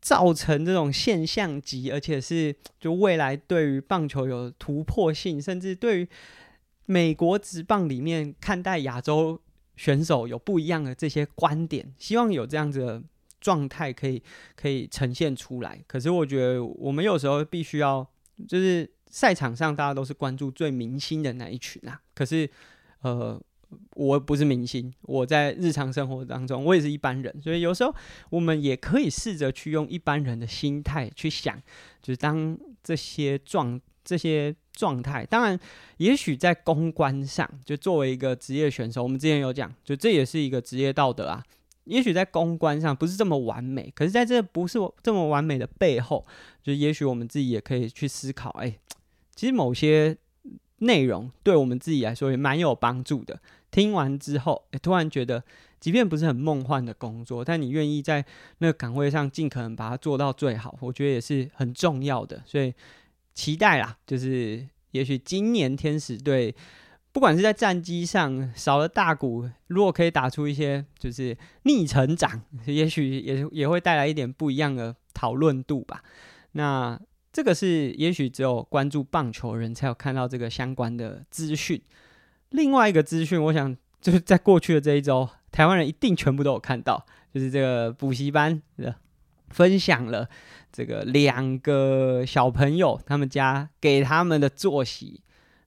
[0.00, 6.08] 造成这种现象级，而且是就未来对于棒球有突破性，甚至对于。
[6.86, 9.40] 美国职棒里面看待亚洲
[9.76, 13.00] 选手有不一样的这些观点，希望有这样子的
[13.40, 14.20] 状态可以
[14.56, 15.80] 可以呈现出来。
[15.86, 18.04] 可是我觉得我们有时候必须要，
[18.48, 22.02] 就是赛场上大家都是关注最明星的那一群啊。
[22.12, 22.50] 可是
[23.02, 23.40] 呃，
[23.94, 27.94] 我不是明星，我在日常生活当中我也是一般人，所以有时候
[28.30, 31.56] 我们也可以试着去用一般人的心态去想，
[32.02, 34.54] 就是当这些状这些。
[34.72, 35.60] 状态当然，
[35.98, 41.44] 也许在公关上，就作为一个职业选手，我们之前有讲，就这也是一个职业道德啊。
[41.84, 46.24] 也许在公关上不是这么完美，可是在这不是这么完美的背后，
[46.62, 48.74] 就也许我们自己也可以去思考，哎，
[49.34, 50.16] 其实某些
[50.80, 53.40] 内容对我们自己来说也蛮有帮助的。
[53.70, 55.42] 听完之后，突然觉得，
[55.78, 58.22] 即便不是很梦幻的工作，但你愿意在
[58.58, 62.42] 那个岗位上尽可能把它做到最好，我觉得也是很重要的。
[62.44, 62.74] 所以。
[63.32, 66.54] 期待啦，就是也许今年天使队，
[67.10, 76.02] 不管是在战绩上少了大股，如果可以打出一些就是逆成长，也许也也会带来一点不一样的讨论度吧。
[76.52, 77.00] 那
[77.32, 81.80] 这个是也许只有关注棒球人才有看到这个相关的资讯。
[82.50, 88.94] 另外一个资讯，我想就是在过去的这一周，台湾人一定全部都有看到，就是这个补习班的。
[89.50, 90.28] 分享了
[90.70, 95.20] 这个两个小朋友他们家给他们的作息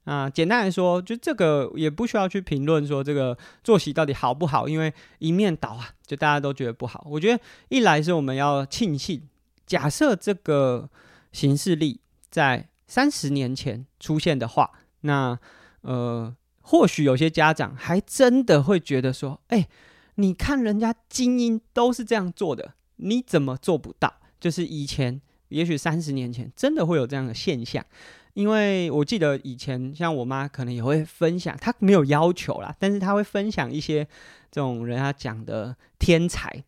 [0.05, 7.05] 啊，简单来说，就这个也不需要去评论说这个作息到底好不好，因为一面倒啊，就大家都觉得不好。
[7.09, 9.21] 我觉得一来是我们要庆幸，
[9.65, 10.89] 假设这个
[11.33, 15.37] 行事力在三十年前出现的话，那
[15.81, 19.67] 呃，或许有些家长还真的会觉得说，哎、
[20.15, 24.21] 你看人家精英都是这样做的，你怎么做不到？
[24.39, 25.19] 就是以前，
[25.49, 27.85] 也许三十年前，真的会有这样的现象。
[28.33, 34.03] 因为我记得以前，像我妈可能也会分享，她没有要求啦，但是她会分享一些
[34.51, 36.63] 这种人家讲的天才。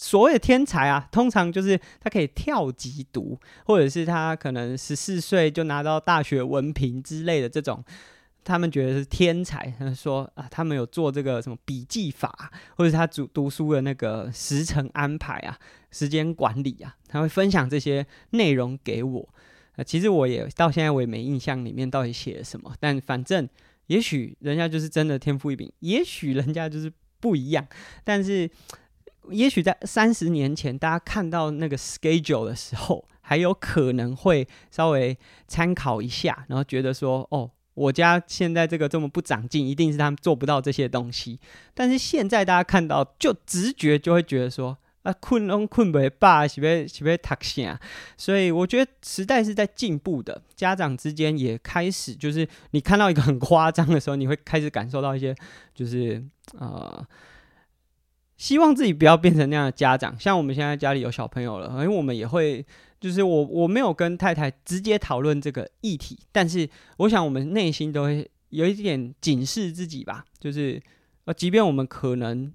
[0.00, 7.84] 所谓的天才啊，通常就是他可以跳级读，或者是他可能十四岁就拿到大学文凭之类的这种，
[8.44, 9.74] 他们觉得是天才。
[9.76, 15.58] 他说啊，他们有做这个什么笔记法，或者是他读读书的那个时程安排啊，
[15.90, 19.28] 时间管理啊，他会分享这些内容给我。
[19.74, 23.48] 啊，其实我也到现在我也没印象里面到底写了什么，但反正
[23.88, 27.66] 也许人家就是真的天赋异禀，也许人家就是不一样，
[28.04, 28.48] 但是。
[29.30, 41.38] 也许在三十年前，大家看到那个 schedule 的时候，还有可能会稍微参考一下，然后觉得说：“哦，我家现在这个这么不长进，一定是他们做不到这些东西。”
[41.74, 47.34] 但是现在大家看到，就直觉就会觉得说：“啊，困拢困不饱，是不是是不是读？”
[48.16, 55.34] 所以我觉得时代是在进步的，家长之间也开始就是你看到一个很夸张的时候，你会开始感受到一些
[55.74, 56.24] 就是
[56.58, 57.06] 呃。
[58.38, 62.64] 希望自己不要变成那样的家长，像我们现在家里有小朋友了，因为我们也会，
[63.00, 66.66] 就是我我没有跟太太直接讨论这个议题，但是
[66.98, 70.80] 我想我们内心都会有一点警示自己吧，就是
[71.24, 72.52] 呃，即便我们可能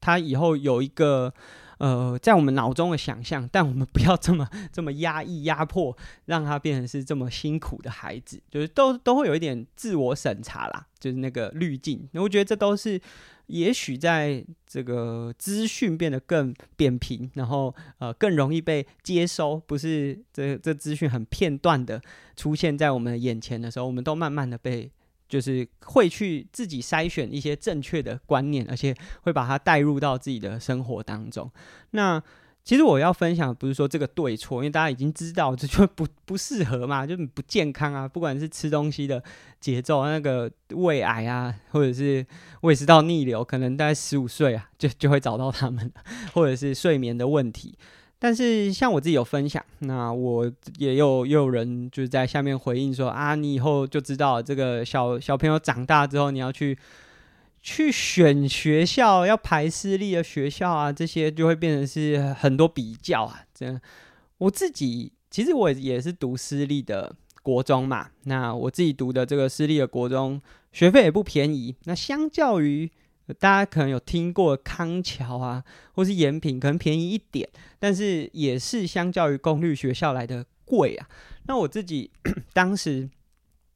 [0.00, 1.30] 他以后有一个
[1.76, 5.94] 呃在我们脑中的想象，但我们不要这么这么压抑压迫，
[6.24, 12.98] 让他变成是这么辛苦的孩子，就是都都会有一点自我审查啦，就是那个滤镜，我觉得这都是。
[13.46, 22.00] 也许在这个资讯变得更扁平，然后呃更容易被接收，不是这这资讯很片段的
[22.36, 24.90] 出现在我们眼前的时候，我们都慢慢的被
[25.28, 31.50] 就是会去自己筛选一些正确的观念，而且会把它带入到自己的生活当中。
[31.90, 32.22] 那。
[32.66, 38.08] 其实我要分享，不是说这个对错，因为大家已经知道这就 不不适合嘛，就不健康啊。
[38.08, 39.22] 不管是吃东西的
[39.60, 42.26] 节奏，那个胃癌啊，或者是
[42.62, 45.92] 胃食道逆流，可能大概十五岁啊，就就会找到他们，
[46.34, 47.78] 或者是睡眠的问题。
[48.18, 56.76] 但是像我自己有分享，那我也有也有人就是在下面回应说啊，你以后就知道这个小小朋友长大之后，你要去。
[57.66, 63.42] 去选学校，要排私立的学校啊，这些就会变成是很多比较啊。
[63.52, 63.80] 这样，
[64.38, 68.10] 我自己其实我也是读私立的国中嘛。
[68.22, 70.40] 那我自己读的这个私立的国中，
[70.72, 71.74] 学费也不便宜。
[71.86, 72.88] 那相较于
[73.40, 77.48] 大家可能有听过康桥啊，或是延平，可能便宜一点，
[77.80, 81.08] 但是也是相较于公立学校来的贵啊。
[81.48, 82.12] 那我自己
[82.52, 83.10] 当时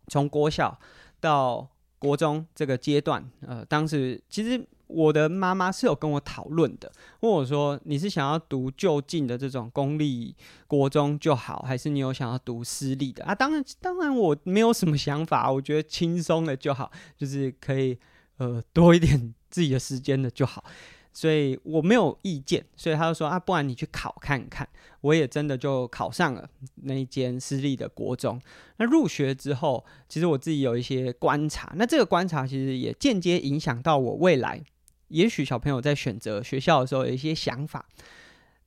[0.07, 0.79] 从国小
[1.19, 1.69] 到
[2.01, 10.35] 国中这个阶段，呃，当时其实我的妈妈是有跟我讨论的，问我说：“你是想要读就近的这种公立
[10.67, 17.97] 国中就好，还是你有想要读私立的？”啊，当然，当然我没有什么想法，我觉得轻松的就好，就是可以
[18.39, 20.65] 呃多一点自己的时间的就好。
[21.13, 24.69] 所以我没有意见，所以他就说啊，不然你去考看看。
[25.01, 26.49] 我也真的就考上了
[26.83, 28.41] 那一间私立的国中。
[28.77, 31.73] 那入学之后，其实我自己有一些观察。
[31.77, 34.63] 那这个观察其实也间接影响到我未来。
[35.09, 37.87] 也许小朋友在选择学校的时候有一些想法。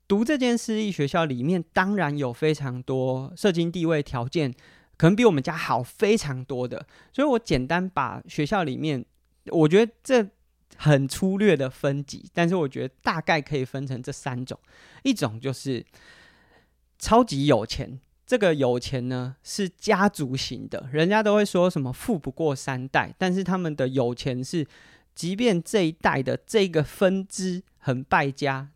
[0.08, 4.52] 读这间私立学校里面，当然有非常多社经地位条件，
[4.98, 6.86] 可能比我们家好非常多的。
[7.14, 9.06] 所以我简单把学校里面，
[9.52, 10.28] 我觉得这。
[10.78, 14.60] 很粗略的分级，但是我觉得大概可以分成这三种：
[15.04, 15.86] 一种就是
[16.98, 24.68] 超级有钱，这个有钱呢是家族型的，人家都会说什么富不过三代，但是他们的有钱是，
[25.14, 28.70] 即便这一代的这个分支很败家。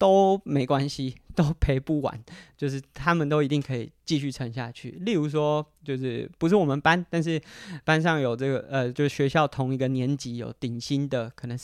[0.00, 2.20] 都没关系，都 赔不完，
[2.56, 4.90] 就是他们都一定可以继续撑下去。
[5.02, 7.40] 例如说，就是不是我们班，但是
[7.84, 11.56] 班上有这个呃，就是学校同一个年级有顶薪的，可能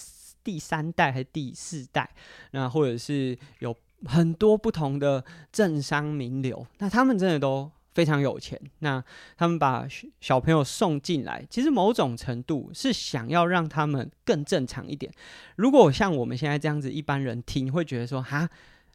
[0.44, 2.08] 第三代还是第四代，
[2.52, 7.68] 那或者是有很多不同的政商名流，那他们真的都。
[7.94, 9.00] 非常有钱，那
[9.36, 9.86] 他们把
[10.20, 15.12] 小朋友送进来，其实某种程度是想要让他们更正常一点。
[15.54, 18.50] 如果像我们现在这样子，一般人听会觉得说，哈，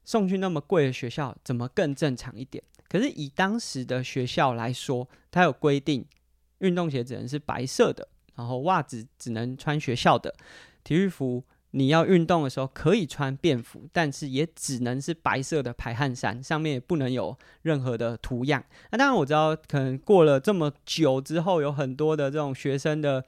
[0.09, 2.63] 送去那么贵的学校，怎么更正常一点？
[2.87, 6.03] 可是以当时的学校来说，它有规定，
[6.57, 10.33] 运动鞋只能是白色的，然后袜子只能穿学校的，
[10.83, 18.63] 体育服你要运动的时候可以穿便服，但是也只能是白色的排汗衫，上面也不能有任何的图样。
[18.89, 23.23] 那当然我知道，可能过了这么久之后，有很多的这种学生的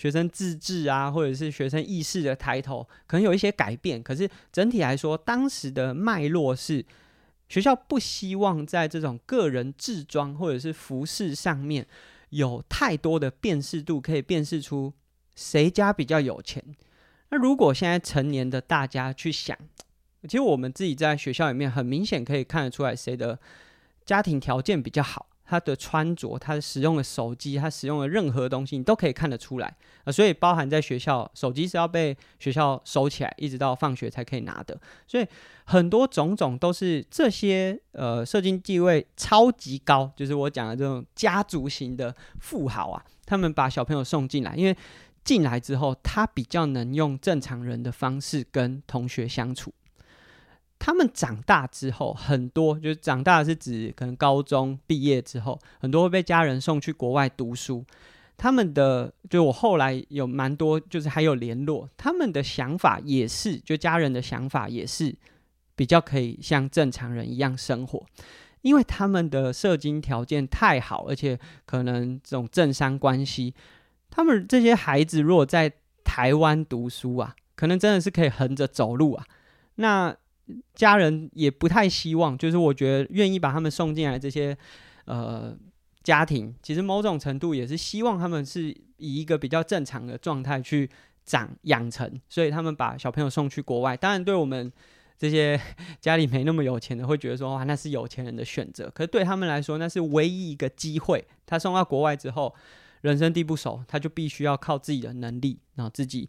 [0.00, 4.02] 学生自治啊，或者是学生意识的抬头，可能有一些改变。
[4.02, 6.82] 可是整体来说，当时的脉络是
[7.50, 11.86] 学校不希望在这种个人制装或者是服饰上面
[12.30, 14.90] 有太多的辨识度，可以辨识出
[15.36, 16.64] 谁家比较有钱。
[17.28, 19.54] 那如果现在成年的大家去想，
[20.22, 23.38] 其实我们自己在学校里面很明显可以看得出来，谁的
[24.06, 30.12] 家庭条件比较好，他的穿着、他使用的手机、他使用的任何东西，你都可以看得出来啊。
[30.12, 34.80] 所以包含在学校，手机是要被学校收起来，一直到放学才可以拿的。
[35.06, 35.26] 所以
[35.64, 44.76] 很多种种都是这些呃，社经地位超级高，就是我讲的这种家族型的富豪啊，他们把小朋友送进来，因为。
[45.22, 49.70] 进来之后，他比较能用正常人的方式跟同学相处。
[50.80, 57.84] 他们长大之后，很多就是长大是指可能高中毕业之后，很多会被家人送去国外读书。
[58.38, 65.14] 他们的就我后来有蛮多，就是还有联络，他们的想法也是，就家人的想法也是
[65.76, 68.02] 比较可以像正常人一样生活，
[68.62, 73.54] 因为他们的社经条件太好，而且可能这种政商关系。
[74.08, 75.70] 他们这些孩子如果在
[76.02, 79.26] 台湾读书啊，可能真的是可以横着走路啊。
[79.74, 80.16] 那
[80.74, 84.56] 家人也不太希望，就是我觉得愿意把他们送进来这些
[85.04, 85.56] 呃
[86.02, 90.88] 家庭，其实某种程度也是希望他们是以一个比较正常的状态去
[91.24, 93.96] 长养成，所以他们把小朋友送去国外。
[93.96, 94.72] 当然，对我们
[95.18, 95.60] 这些
[96.00, 98.90] 家里没那么有钱的，会觉得说哇，那是有钱人的选择。
[98.94, 101.24] 可是对他们来说，那是唯一一个机会。
[101.46, 102.54] 他送到国外之后。
[103.02, 106.28] 人生地不熟，他就必须要靠自己的能力，然后自己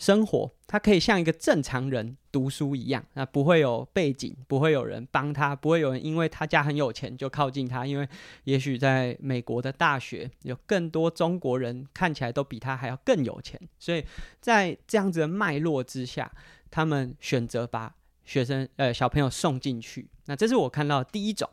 [0.00, 0.50] 生活。
[0.66, 7.86] 他可以像一个正常人读书一样，那不会有背景，不会有人帮他，不会有人因为他家很有钱就靠近他。
[7.86, 8.08] 因为
[8.44, 14.04] 也许在美国的大学有更多中国人看起来都比他还要更有钱，所以
[14.40, 16.32] 在这样子的脉络之下，
[16.70, 20.08] 他们选择把学生呃小朋友送进去。
[20.26, 21.48] 那这是我看到的第一种。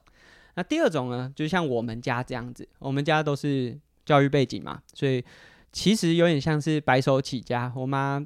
[0.56, 3.78] 那第二种呢，就像我们家这样子，我们家都是。
[4.08, 5.22] 教育背景嘛，所以
[5.74, 7.70] 其实有点像是白手起家。
[7.76, 8.26] 我妈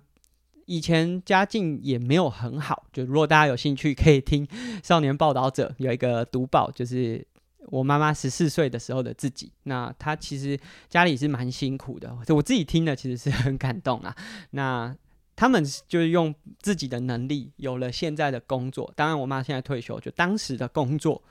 [0.72, 4.48] 以前家境也没有很好，就如果大家有兴趣，可以听
[4.82, 7.28] 《少年报道者》有一个读报，就是
[7.66, 9.52] 我妈妈十四岁的时候的自己。
[9.64, 10.58] 那她其实
[10.88, 14.16] 家里是蛮辛苦的，我自己听了其实是很感动啊。
[14.52, 14.96] 那
[15.36, 18.90] 他们就是用自己的能力有了现在的工作。
[18.96, 21.22] 当然，我妈现在退休，就当时的工作。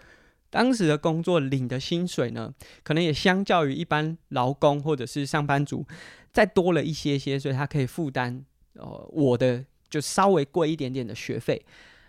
[0.51, 5.87] 当时的工作领的薪水呢，可能也相较于一般劳工或者是上班族
[6.31, 8.45] 再多了一些些，所以他可以负担
[8.75, 11.65] 呃我的就稍微贵一点点的学费。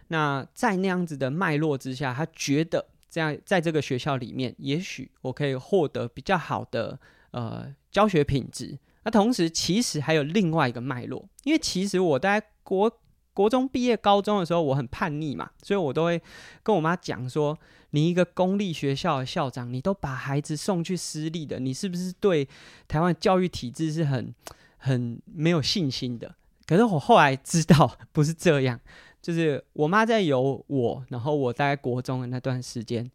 [0.10, 7.00] 那在那样子的脉络之下，他觉得这样在这个学校里面，也许我可以获得比较好的
[7.32, 8.78] 呃教学品质。
[9.04, 12.92] 那同时，其实还有另外一个脉络，因为其实我在国
[13.34, 16.22] 国中毕业、高中的时候，我很叛逆嘛，所以我都会
[16.62, 17.58] 跟我妈讲说
[17.92, 22.48] ：“你一个公立学校的校长，你都把孩子送去私立的，你是不是对
[22.88, 24.36] 台湾教育体制是很
[24.78, 26.36] 很没有信心的？”
[26.72, 28.80] 可是我后来知道 不是这样，
[29.22, 33.12] 就是我妈在有我，然后我大概国中的那段时间。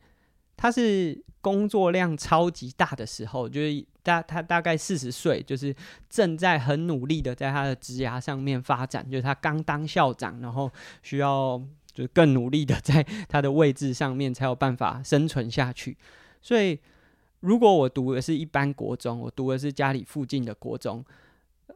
[0.58, 5.74] 她是工作量超级大的时候，就是大她大概四十岁，就是
[6.10, 10.70] 正在很努力的在她的职涯上面发展，就是她刚当校长，然后
[11.02, 11.58] 需要
[11.94, 15.96] 就是更努力的在她的位置上面才有办法生存下去。
[16.42, 16.78] 所以，
[17.40, 21.02] 如果我读的是一般国中，我读的是家里附近的国中。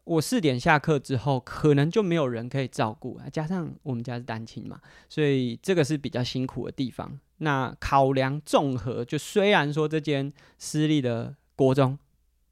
[0.05, 7.19] 我四点下课之后，可能就没有人可以照顾啊，加上我们家是单亲嘛，所以这个是比较辛苦的地方。
[7.39, 11.99] 那考量综合，就虽然说这间私立的国中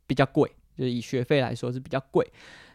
[0.07, 2.31] 比较贵，就是以学费来说是比较贵，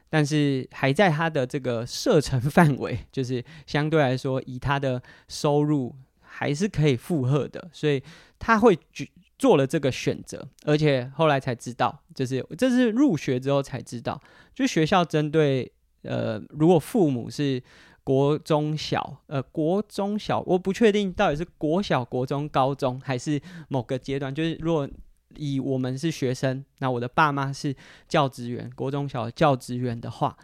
[0.09, 8.03] 但是还在他的这个射程 范围，就是相对来说以他的收入还是可以负荷的，所以
[8.39, 9.09] 他会举。
[9.43, 14.17] 做了这个选择，而且后来才知道，就是这是入学之后才知道，
[14.55, 15.69] 就学校针对
[16.03, 17.61] 呃，如果父母是
[18.05, 23.37] 国中小，呃，国中小，我不确定到底是国小、国中、高中，还是
[23.67, 24.33] 某个阶段。
[24.33, 24.89] 就是如果
[25.35, 27.75] 以我们是学生，那我的爸妈是
[28.07, 30.37] 教职员，国中小教职员的话，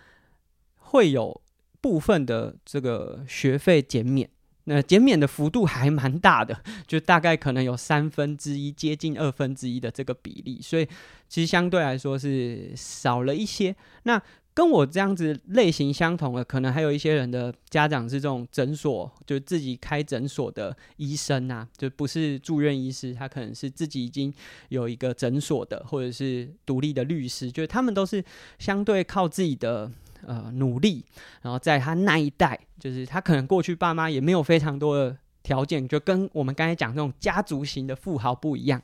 [0.76, 1.42] 会有
[1.80, 4.30] 部分的这个学费减免。
[4.72, 6.56] 那减免的幅度还蛮大的，
[6.86, 10.88] 就大概可能有三分之一，接近二分之一的这个比例，所以
[11.28, 13.76] 其实相对来说是少了一些。
[14.04, 14.22] 那
[14.54, 24.32] 跟我这样子类型相同的，可能还有一些人的家长是这种诊所，就自己开诊所的医生啊，就不是住院医师，他可能是自己已经
[24.68, 28.24] 有一个诊所的，或者是独立的律师，就是他们都是
[28.60, 29.90] 相对靠自己的
[30.26, 31.04] 呃努力，
[31.42, 38.82] 然后在他那一代，就是他可能过去爸妈也没有非常多的条件，就跟我们刚才讲这种家族型的富豪不一样，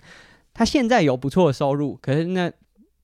[0.53, 2.51] 他现在有不错的收入，可是那。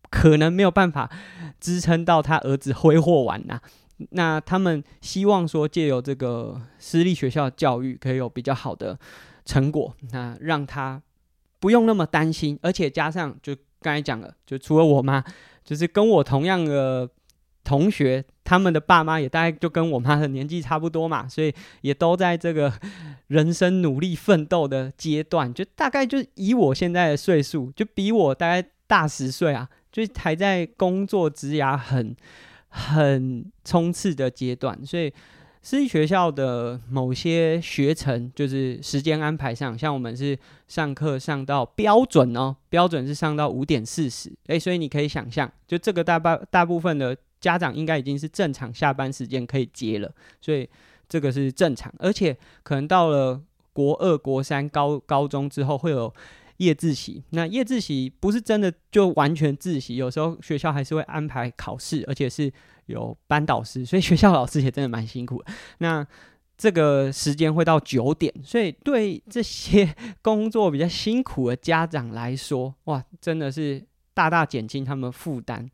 [0.09, 1.09] 可能没有办法
[1.57, 3.61] 支撑到他儿子挥霍完呐、
[4.09, 8.99] 那他们希望说，借由这个私立学校教育，可以有比较好的
[9.45, 11.01] 成果，那让他
[11.61, 12.59] 不用那么担心。
[12.61, 15.23] 而且加上，就刚才讲了，就除了我妈，
[15.63, 17.09] 就是跟我同样的
[17.63, 22.73] 同学，他们的爸妈也大概就跟我妈的年纪差不多嘛， 所以也都在这个
[23.27, 29.69] 人生努力奋斗的阶段，就大概就以我现在的岁数，就比我大概大十岁啊。
[29.91, 32.15] 就还在工作职涯很
[32.69, 35.11] 很冲刺的阶段，所以
[35.61, 40.39] 私立学校的某些学程，就是时间安排上，像我们是
[40.69, 50.69] 上课上到标准哦，标准是上到五点四十，诶，所以你可以想象，就这个大半大部分的家长应该已经是正常下班时间可以接了，所以
[51.09, 53.41] 这个是正常，而且可能到了
[53.73, 56.13] 国二、国三、高高中之后会有。
[56.57, 62.53] 夜自习，那夜自习不是真的就完全自习，有时候学校还是会安排考试，而且是
[62.85, 65.43] 有班导师，所以学校老师也真的蛮辛苦。
[65.79, 66.05] 那
[66.55, 73.83] 这个时间会到九点，所以对这些工作比较辛苦的家长来说，哇，真的是
[74.13, 75.67] 大大减轻他们负担。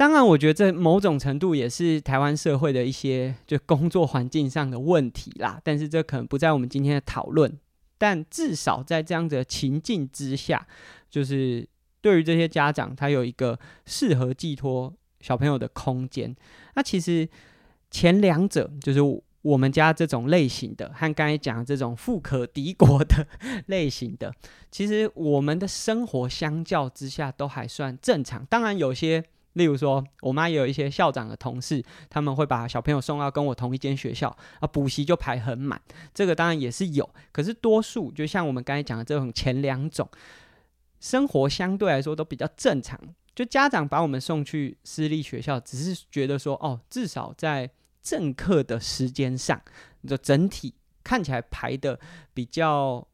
[0.00, 7.58] 当然，我觉得这某种程度也是台湾社会的一些就工作环境上的问题啦，但是这可能不在我们今天的讨论。
[7.98, 10.66] 但至少在这样子的情境之下，
[11.10, 11.68] 就是
[12.00, 14.90] 对于这些家长，他有一个适合寄托
[15.20, 16.34] 小朋友的空间。
[16.76, 17.28] 那其实
[17.90, 19.00] 前两者，就是
[19.42, 23.26] 我们家这种类型的，和刚才讲的这种富可敌国的
[23.68, 24.32] 类型的，
[24.70, 28.46] 其实我们的生活相较之下都还算正常。
[28.46, 29.22] 当然有些。
[29.54, 34.28] 例如说，我妈也有一些校长的同事，他们会把小朋友送到跟我同一间学校
[34.60, 35.80] 啊，补习就排很满。
[36.14, 40.08] 这个当然也是有，可是多数就像我们刚才讲的这种前两种，
[41.00, 42.98] 生活相对来说都比较正常。
[43.34, 47.70] 就家长把我们送去私立学校，只是觉得说，哦，至少在
[48.02, 49.60] 正课的时间上，
[50.06, 51.98] 就整体看起来排得
[52.32, 53.06] 比较。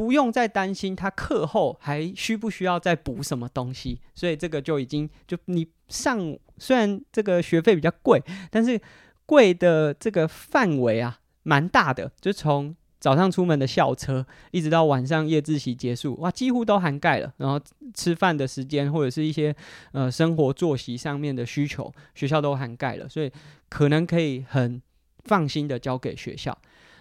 [0.00, 8.80] 不用再担心他课后还需不需要再补什么东西，所以这个就已经就你上，虽然这个学费比较贵，但是
[9.26, 17.34] 贵的这个范围啊蛮大的，就从早上出门的校车，一直到晚上夜自习结束，哇，几乎都涵盖了。
[17.36, 17.60] 然后
[17.92, 19.54] 吃饭的时间或者是一些
[19.92, 23.30] 呃生活作息上面的需求，学校都涵盖了，所以
[23.68, 24.80] 可能可以很
[25.24, 26.56] 放心的交给学校。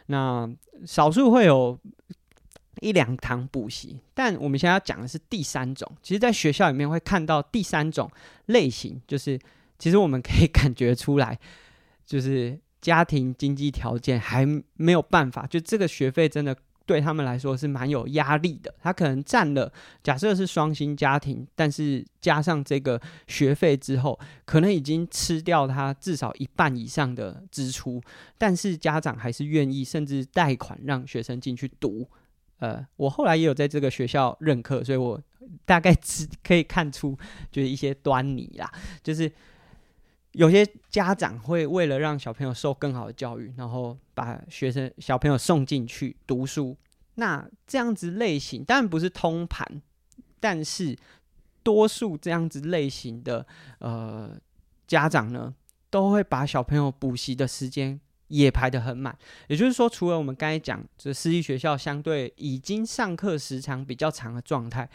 [0.08, 0.54] 那
[0.86, 1.80] 少数会有。
[2.82, 5.92] 一两堂补习，但我们现在要讲的是第三种。
[6.02, 8.10] 其实，在学校里面会看到第三种
[8.48, 9.40] 类型，就是
[9.78, 11.38] 其实我们可以感觉出来，
[12.06, 16.56] 就是家庭经济条件还没有办法，就这个学费真的
[16.86, 18.74] 对他们来说是蛮有压力的。
[18.82, 19.72] 他可能占了，
[20.02, 28.02] 假设是双薪家庭，但是加上这个学费之后，可能已经吃掉他至少一半以上的支出，
[28.38, 32.08] 但是家长还是愿意，甚至贷款让学生进去读。
[32.60, 35.22] 呃，我后来也有在这个学校任课，所以我
[35.66, 37.18] 大概只可以看出
[37.52, 38.72] 就是一些端倪啦。
[39.02, 39.32] 就是
[40.34, 46.78] 有些家长会为了让小朋友受更好的教育，然后把学生小朋友送进去读书。
[47.16, 49.82] 那这样子类型当然不是通盘，
[50.40, 50.98] 但是
[51.64, 53.46] 多数这样子类型的
[53.80, 54.38] 呃
[54.88, 55.54] 家长呢，
[55.90, 58.00] 都会把小朋友补习的时间。
[58.30, 59.16] 也排得很满，
[59.48, 64.88] 也就是说，除了我们刚才讲，这私立学校相对已经上课时长比较长的状态，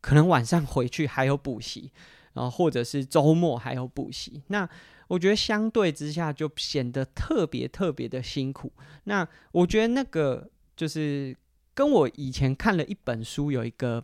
[0.00, 1.92] 可能晚上回去还有补习，
[2.32, 4.42] 然后或者是周末还有补习。
[4.48, 4.68] 那
[5.06, 8.72] 我觉得相对之下就显得特别特别的辛苦。
[9.04, 11.36] 那我觉得那个就是
[11.74, 14.02] 跟我以前看了一本书有一个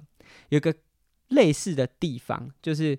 [0.50, 0.74] 有一个
[1.28, 2.98] 类似的地方，就是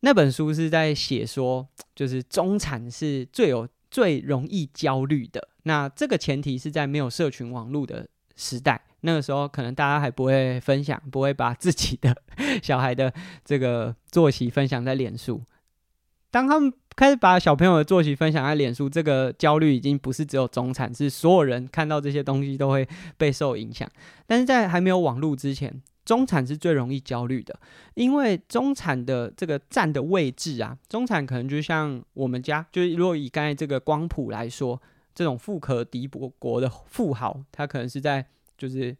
[0.00, 3.66] 那本书是在写说，就是中产是最有。
[3.90, 8.06] 最容易焦虑的，那这个前提是在没有社群网络的
[8.36, 12.14] 时代，那个时候可能大家还不会分享，不会把自己的
[12.62, 13.12] 小孩的
[13.44, 15.42] 这个作息分享在脸书。
[16.30, 23.88] 当他们开始把小朋友的作息分享在脸书，这个焦虑已经不是只有中产，是所有人看到这些东西都会备受影响。
[24.26, 27.58] 但是在还没有网络之前，中产是最容易焦虑的，
[27.94, 34.80] 因为中产的这个站的位置啊，中产可能就像我们家，就是如果以刚才这个光谱来说，
[35.14, 38.24] 这种富可敌国国的富豪，他可能是在
[38.56, 38.96] 就是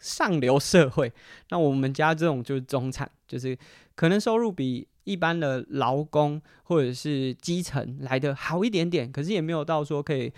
[0.00, 1.12] 上流社会，
[1.50, 3.56] 那我们家这种就是中产，就是
[3.94, 10.32] 可能收入比一般的劳工或者是基层来得好一点点，可是也没有到说可以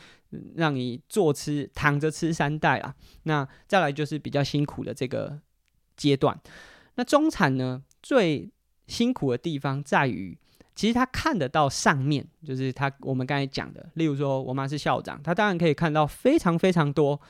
[0.57, 2.95] 让你坐吃躺着吃三代啊。
[3.25, 5.39] 那再来就是比较辛苦的这个
[6.01, 6.35] 阶段。
[6.95, 8.51] 那中产呢，最
[8.87, 10.37] 辛苦的地方在于，
[10.75, 17.21] 其实他看得到上面，就是他我们刚才讲的，例如说我妈是校长，他当然可以看到非常非常多。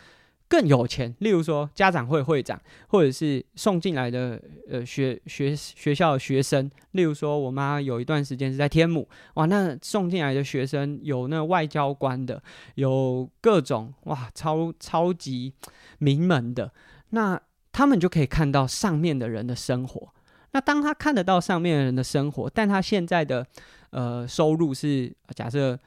[0.50, 12.42] 更有钱，例如说家长会会长，或者是送进来的呃学学学校的学生，例如说我妈有一段时间是在天母，哇，那送进来的学生有那外交官的，
[12.74, 15.54] 有各种哇超超级
[15.98, 16.72] 名门的，
[17.10, 17.40] 那
[17.72, 20.12] 他们就可以看到上面的人的生活。
[20.52, 23.46] 那当他看得到上面的人的生活，但他现在的
[23.90, 25.78] 呃收入是假设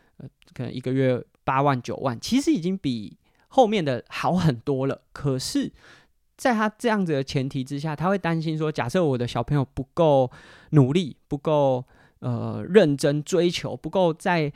[0.54, 3.18] 可能一个月八万九万，其实已经比。
[3.56, 5.72] 后面的好很多了，可是，
[6.36, 10.32] 在他这样子的前提之下，他会担心说，假设我的小朋友不够
[10.72, 11.86] 努力，不够
[12.18, 14.52] 呃认真追求，不够在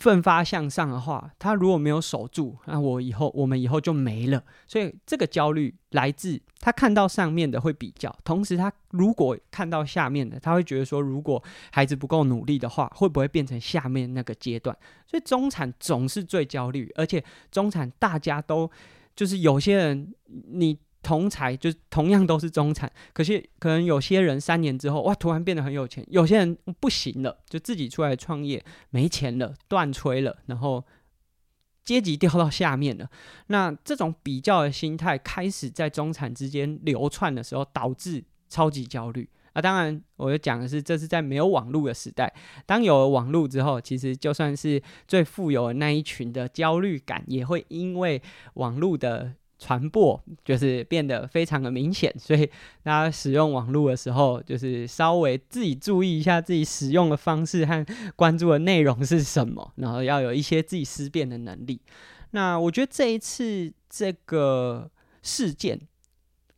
[0.00, 4.42] 奋发向上的话，他如果没有守住，那我以后我们以后就没了。
[4.66, 11.40] 所以这个焦虑来自他看到上面的会比较，同时他如果看到下面的，他会觉得说，如果
[11.70, 14.76] 孩子不够努力的话，会不会变成下面那个阶段？
[15.06, 17.22] 所以中产总是最焦虑，而且
[17.52, 18.68] 中产大家都
[19.14, 20.12] 就是有些人
[20.48, 20.76] 你。
[21.02, 30.84] 同才就同样都是中产，可是可能有些人三年之后哇，突然变得很有钱；有些人不行了，就自己出来创业，没钱了，断炊了，然后
[31.82, 33.08] 阶级掉到下面了。
[33.46, 39.62] 那这种比较的心态开始在中产之间流窜的时候，导致超级焦虑啊！
[39.62, 42.30] 当然，我要讲的是，这是在没有网络的时代。
[42.66, 48.20] 当有了网络之后，其实就算是最富有的那一群的焦虑感，也会因为
[48.54, 49.32] 网络的。
[49.60, 52.46] 传播就是变得非常的明显，所以
[52.82, 57.84] 大家使用网络的时候，就是稍微自己注意一下自己使用的方式和
[58.16, 61.78] 关注的内容是什么，然后要有一些自己思辨的能力。
[62.30, 64.90] 那我觉得这一次这个
[65.22, 65.78] 事件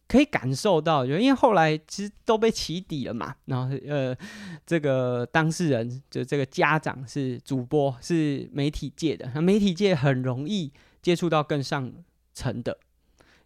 [0.06, 4.16] 可以感受到，就因为后来其实都被起底了嘛，然后呃，
[4.64, 11.92] 这个当事人就这个家长是主播，是媒体界的，那媒体界很容易接触到更上
[12.34, 12.78] 层的。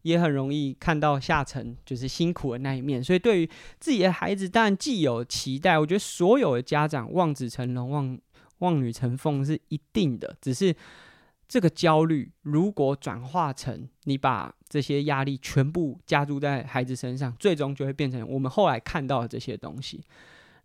[0.06, 3.50] 也很容易看到下层就是辛苦的那一面，所以对于
[3.80, 5.76] 自己的孩子，当然既有期待。
[5.76, 8.16] 我觉得所有的家长望子成龙、望
[8.58, 10.72] 望女成凤是一定的，只是
[11.48, 20.00] 这个焦虑如果转化成你把这些压力全部加注在孩子身上，最终就会变成我们后来看到的这些东西。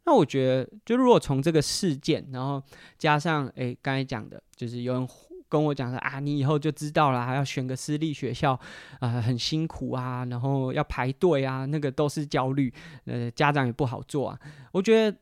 [0.06, 2.62] 那我觉得，就如果从这个事件，然后
[3.00, 5.08] 加上诶刚才讲的，就是有人。
[5.52, 8.60] 跟我讲说啊，你以后就知道了，还要选个私立学校，啊、
[9.02, 12.74] 呃，很辛苦啊，然后要排队啊，那个都是焦虑，
[13.04, 14.40] 呃，家长也不好做啊。
[14.72, 15.18] 我觉得，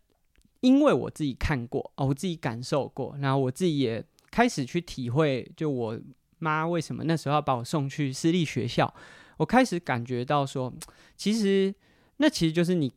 [0.60, 6.00] 因为我自己看过，哦，我自己感受过，然后我自己也开始去体会，就我
[6.38, 8.94] 妈为什么那时候要把我送去私立学校，
[9.38, 10.72] 我开始感觉到说，
[11.18, 11.74] 其实
[12.18, 12.94] 那其实就是你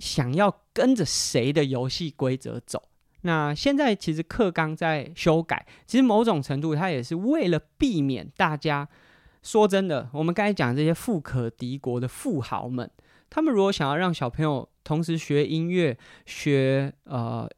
[0.00, 2.82] 想要跟着谁的游戏规则走。
[3.22, 8.88] 那现在其实课纲在修改，其实某种程度它也是为了避免大家
[9.42, 12.90] 说真的，我们刚才讲这些富可敌国的富豪们，
[13.30, 15.96] 他们如果想要让小朋友同时学音乐、
[16.26, 17.48] 学呃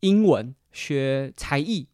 [0.00, 1.86] 英文、学才艺，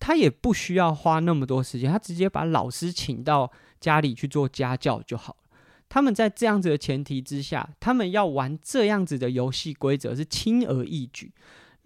[0.00, 3.50] 他也不需要花那么多时间，他直接把老师请到
[3.80, 5.58] 家里去做家教就好了。
[5.88, 11.32] 他们在这样子的前提之下，他们要玩这样子的游戏规则是轻而易举。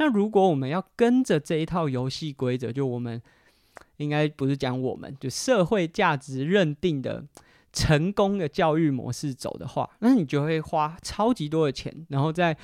[0.05, 3.22] 那如果我们要跟着这一套游戏规则，就我们
[3.98, 7.24] 应该不是讲我们，就社会价值认定的
[7.72, 12.57] 成功的教育模式走的话，那你就会花超级多的钱，然后在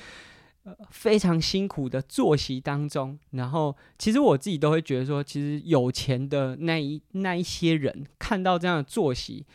[0.63, 9.45] 呃非常辛苦的作息当中，然后其实我自己都会觉得说，其实有钱的那一那一些人看到这样的作息，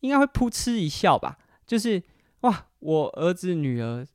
[0.00, 2.02] 应该会噗嗤一笑吧，就是
[2.40, 4.06] 哇，我儿子女儿。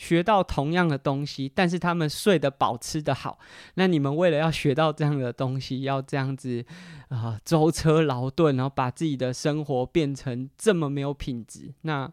[0.00, 3.38] 学到同样的东西，但是他们睡得饱，吃得好。
[3.74, 6.64] 那你们为了要学到这样的东西，要这样子
[7.10, 11.74] 啊，舟车劳顿，然后把自己的生活变成这么没有品质。
[11.82, 12.10] 那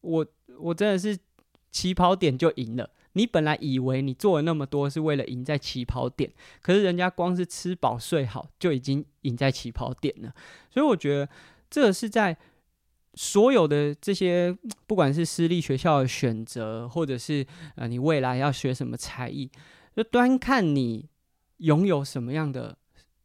[0.00, 0.26] 我
[0.58, 1.18] 我真的是
[1.70, 2.88] 起跑点就赢了。
[3.12, 6.32] 你本来以为你做了那么多是为了赢在起跑点，
[6.62, 10.32] 可是人家光是吃饱睡好就已经赢在起跑点了。
[10.70, 11.28] 所以我觉得
[11.68, 12.38] 这是在
[13.16, 14.56] 所有的这些，
[14.86, 17.44] 不管是私立学校的选择，或者是
[17.74, 19.50] 呃你未来要学什么才艺，
[19.96, 21.08] 就端看你
[21.56, 22.76] 拥有什么样的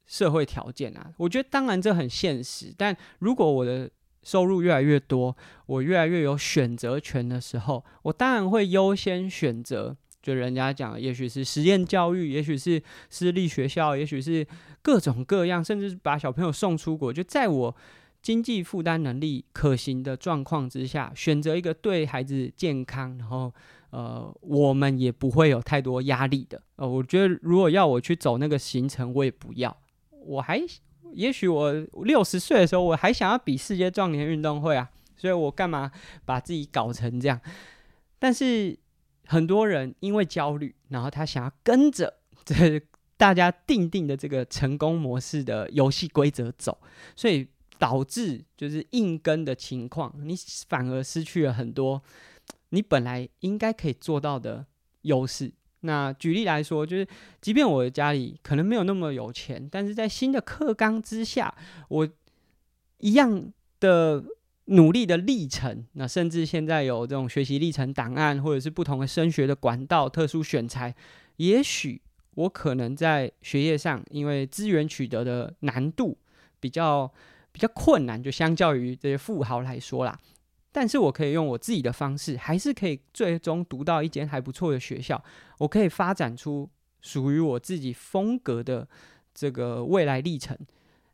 [0.07, 1.11] 社会条件啊。
[1.17, 3.91] 我觉得当然这很现实，但如果我的
[4.23, 5.35] 收入越来越多，
[5.65, 9.95] 我越来越有选择权的时候，我当然会优先选择。
[10.21, 12.79] 就人家讲，也许是实验教育，也许是
[13.09, 14.45] 私立学校，也许是
[14.83, 17.11] 各种各样，甚至是把小朋友送出国。
[17.11, 17.75] 就在我
[18.21, 23.53] 经济负担能力可行的状况之下，选择一个对孩子健康，然后
[23.89, 26.61] 呃，我们也不会有太多压力的。
[26.75, 29.75] 呃，我觉得如果要我去走那个行程，我也不要。
[30.09, 30.61] 我还
[31.13, 35.91] 也许我六十岁的时候，我还想要比世界壮年运动会啊，所以我干嘛
[36.25, 37.39] 把自己搞成这样？
[38.19, 38.77] 但是。
[39.27, 42.81] 很多人因为焦虑，然后他想要跟着这
[43.15, 46.77] 大家定定的这个成功模式的游戏规则走，
[47.15, 47.47] 所以
[47.81, 50.35] 导致就是硬跟的情况，你
[50.69, 51.99] 反而失去了很多
[52.69, 54.63] 你本来应该可以做到的
[55.01, 55.51] 优势。
[55.79, 57.07] 那举例来说，就是
[57.41, 61.51] 即便我的家里可能没有那么有钱，但是在新的课纲之下，
[61.89, 62.07] 我
[62.99, 64.23] 一样的。
[64.65, 70.95] 努力的历程，那甚至现在有这种学习历程档案，或者是不同的升学的管道、特殊选材，
[71.37, 71.99] 也许
[72.35, 76.17] 我可能在学业上，因为资源取得的难度
[76.61, 77.11] 比较
[77.51, 80.17] 比较困难，就相较于这些富豪来说啦。
[80.71, 85.21] 但是我可以用我自己的方式，还是可以最终读到一间还不错的学校，
[85.57, 86.69] 我可以发展出
[87.01, 88.87] 属于我自己风格的
[89.33, 90.57] 这个未来历程。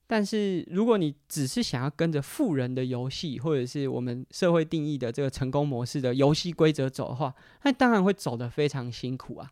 [0.09, 7.33] 但是，如果你只是想要跟着富人的游戏，或者是我们社会定义的这个成功模式的游戏规则走的话，
[7.63, 9.49] 那当然会走得非常辛苦啊。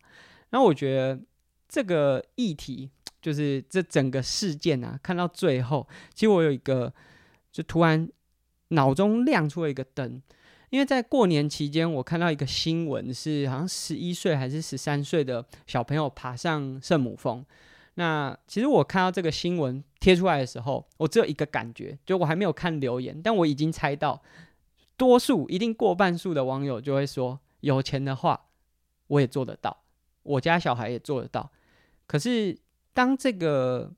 [0.50, 1.20] 那我觉得
[1.68, 2.88] 这个议题，
[3.26, 6.94] 就是这整个事件啊，看到最后，其实我有一个，
[7.50, 8.08] 就突然
[8.68, 10.22] 脑中亮出了一个灯，
[10.70, 17.44] 因为在过年期间，我看到一个新闻，是好像十一岁还是十三岁的小朋友爬上圣母峰。
[17.94, 24.22] 那其实我看到这个新闻贴出来的时候，我只有一个感觉，就我还没有看留言，但我已经猜到，
[24.96, 28.46] 多数一定过半数的网友就会说，有钱的话
[29.08, 29.82] 我也做得到，
[30.22, 31.50] 我家小孩也做得到。
[32.06, 32.56] 可是
[32.96, 33.92] 当这个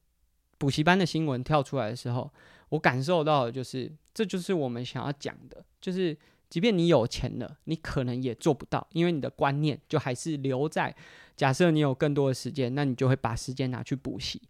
[0.58, 2.28] 补习班的新闻跳出来的时候，
[2.70, 6.18] 我感受到的就是，这就是我们想要讲的，就是。
[6.50, 10.96] 即便你有钱了，你可能也做不到，因为你的观念就还是留在
[11.36, 14.40] 假设你有更多的时间，那你就会把时间拿去补习。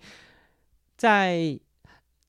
[0.96, 1.59] 在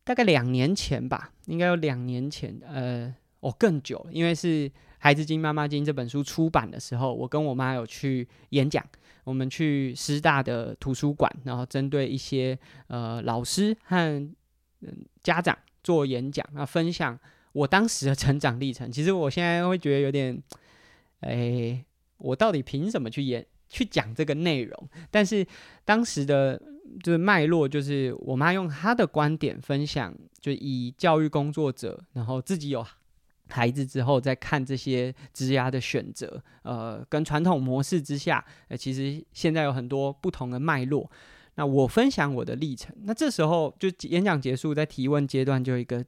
[0.03, 4.67] 大概两年前吧，应该有两年前，呃，哦更久了，因为是
[4.99, 8.85] 《孩子经妈妈经》这本书出版的时候，我跟我妈有去演讲，
[9.23, 13.97] 我们去师大的图书馆，然后针对一些呃老师和
[14.81, 17.19] 嗯家长做演讲，那分享。
[17.51, 20.39] 我当时的成长历程，其实我现在会觉得有点，
[21.21, 21.83] 哎、
[22.17, 24.89] 我到底凭什么去演去讲这个内容？
[25.09, 25.45] 但是
[25.83, 26.61] 当时的
[27.03, 32.85] 就是脉络，就是我妈用她的观点分享，就以教育工作者，然后自己有
[33.49, 41.09] 孩子之后再看这些职涯的选择，呃，跟传统模式之下，呃，其实现在有很多不同的脉络。
[41.55, 46.05] 那我分享我的历程，那这时候就演讲结束，在提问阶段就一个。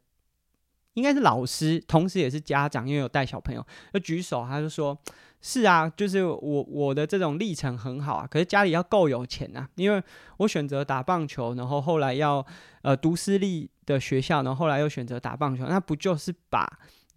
[0.96, 4.98] 应该是老师，同时也是家长，因为有带小朋友，就举手，他就说
[5.40, 10.04] ：“是啊，就是我我的这种历程很好啊，可是家里要够有钱啊，因为
[10.36, 12.46] 我选择打棒球，然后后来要
[12.82, 16.68] 呃读私立的学校，然后后来又选择打棒球，那不就是把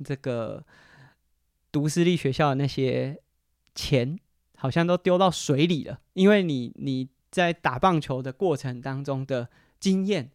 [0.02, 0.64] 这个
[1.70, 3.20] 读私立学校的那些
[3.74, 4.18] 钱
[4.56, 6.00] 好像都丢到水里了？
[6.14, 10.30] 因为你你在打棒球的过程当中的经验。”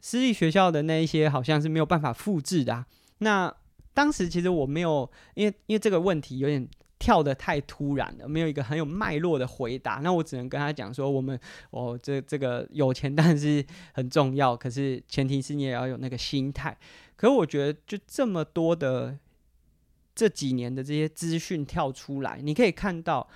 [0.00, 2.86] 私立学校的那一些好像是没有办法复制的啊。
[3.18, 3.54] 那
[3.94, 6.68] 当时其实我没有，因为因为这个问题有点
[6.98, 10.00] 跳得太突然了，没有一个很有脉络的回答。
[10.02, 11.38] 那我只能跟他讲说，我们
[11.70, 16.76] 哦，这这个有钱当然是很重要，可是前提是你也要有那个心态。
[17.16, 19.16] 可是我觉得就这么多的
[20.14, 23.28] 这几年的这些资讯跳出来，你可以看到。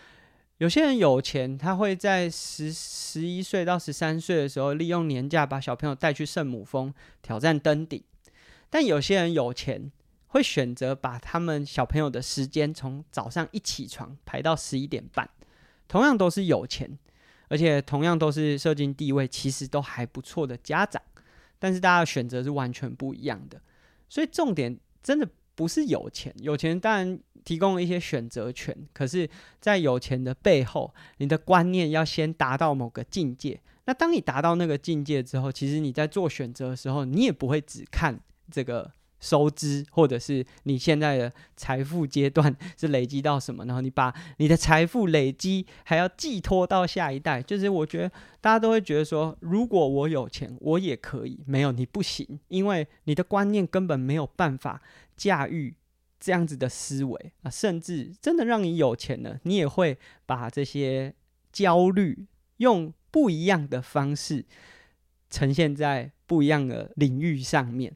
[0.59, 6.93] 有些人有钱，他会在十十一岁到十三岁的时候，利用年假把小朋友带去圣母峰
[7.23, 8.03] 挑战登顶。
[8.69, 9.93] 但有些人有钱，
[10.29, 15.29] 会选择把他们小朋友的时间从早上一起床排到十一点半。
[15.87, 16.99] 同样都是有钱，
[17.49, 21.03] 而且同样都是社经地位其实都还不错的家长，
[21.59, 23.61] 但是大家的选择是完全不一样的。
[24.09, 27.21] 所以重点真的不是有钱，有钱当然。
[27.45, 29.27] 提供了一些选择权，可是，
[29.59, 33.59] 在有钱的背后，你的观念要先达到某个境界。
[33.87, 38.21] 那当你达到那个境界之后，其实你在做选择的时候，你也不会只看
[38.51, 38.91] 这个
[39.21, 48.09] 收支，或者是你现在的财富阶段是累积到什么，然后你把你的财富累积还要寄托到下一代，就是我觉得
[48.41, 51.41] 大家都会觉得说，如果我有钱，我也可以。
[51.47, 54.81] 没有，你不行，因为你的观念根本没有办法
[55.17, 55.75] 驾驭
[56.21, 61.15] 这样子的思维啊，甚至真的让你有钱了，你也会把这些
[61.53, 62.27] 焦虑
[62.59, 64.45] 用不一样的方式
[65.31, 67.95] 呈现在不一样的领域上面。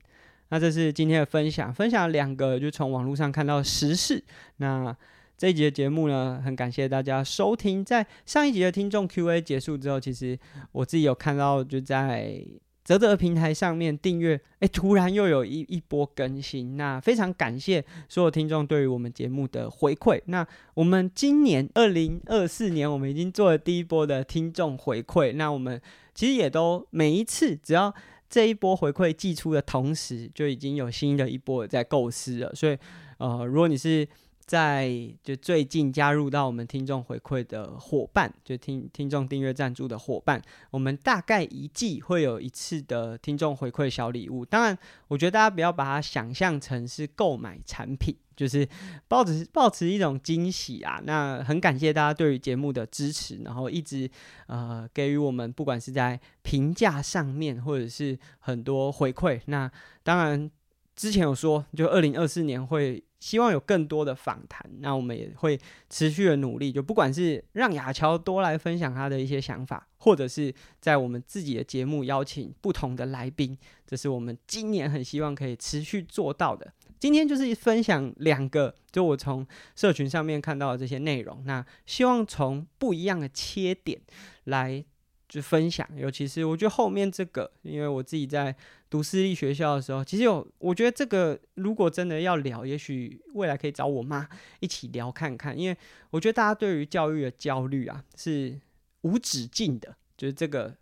[0.53, 4.23] 那这是今天的分享，分享两个就从网络上看到的时事。
[4.59, 4.95] 那
[5.39, 7.83] 这一集的节目呢，很感谢大家收听。
[7.83, 10.39] 在上一集的听众 Q&A 结束之后，其实
[10.73, 12.45] 我自己有看到，就在
[12.85, 16.77] 泽泽平台上面订阅，哎，突然又有一一波更新。
[16.77, 20.21] 那非常感谢所有听众对于我们节目的回馈。
[20.27, 25.33] 那我们今年二零二四年，我们已经做了第一波的听众回馈。
[25.35, 25.81] 那我们
[26.15, 27.95] 其实也都每一次只要。
[28.33, 32.55] 这一波回馈寄出的同时，就已经有新的一波在构思了。
[32.55, 32.79] 所以，
[33.19, 34.09] 呃，如果你是
[34.47, 34.91] 在
[35.23, 44.47] 就最近加入到我们听众回馈的伙伴，就听听众订阅赞助的伙伴，我们大概一季会有一次的听众回馈小礼物。
[44.47, 44.79] 当然，
[45.09, 48.17] 我觉得大家不要把它想象成是购买产品。
[48.37, 48.69] 就是
[49.09, 54.11] 抱持抱持一种惊喜啊，那很感谢大家对于节目的支持，然后一直
[54.47, 59.41] 呃给予我们不管是在评价上面，或者是很多回馈。
[59.47, 59.71] 那
[60.03, 60.51] 当然
[60.95, 65.59] 之前有说，就二零二四年会希望有更多的访谈，那我们也会
[65.89, 73.57] 持续的努力，就不管是让亚乔多来分享他的一些想法，或者是在我们自己的节目邀请不同的来宾，
[73.87, 76.73] 这是我们今年很希望可以持续做到的。
[77.03, 79.45] 今天就是分享两个，就我从
[79.75, 81.43] 社群上面看到的这些内容。
[81.45, 84.01] 那希望从不一样的切点
[84.45, 84.85] 来
[85.29, 88.55] 就分享，尤其是我觉得后面这个，因为我自己在
[88.89, 94.29] 读私立学校的时候，其实有我觉得这个如果真的要聊，也许未来可以找我妈
[94.61, 95.77] 一起聊看看，因为
[96.11, 98.61] 我觉得大家对于教育的焦虑啊是
[99.01, 100.77] 无止境的，就是这个。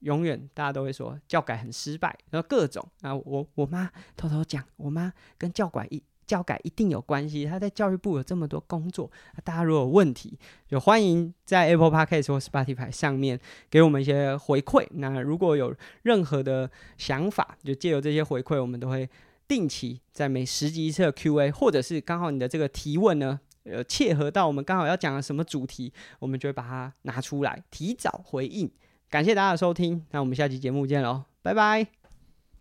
[0.00, 9.08] 永远大家都会说教改很失败，然后各种啊，我我妈偷偷讲，我妈跟教改一教改一定有关系，她在教育部有这么多工作。
[9.44, 10.36] 大家如果有问题，
[10.66, 13.38] 就欢迎在 Apple Podcast 或 Spotify 上面
[13.70, 14.84] 给我们一些回馈。
[14.90, 16.68] 那如果有任何的
[16.98, 19.08] 想法，就借由这些回馈，我们都会
[19.46, 28.68] 定期在每十集一次的 Q&A，或者是刚好你的这个提问呢，呃，切合到我们刚好要讲的什么主题，我们就会把它拿出来提早回应。
[29.08, 32.05] 感谢大家的收听，那我们下期节目见喽，拜拜。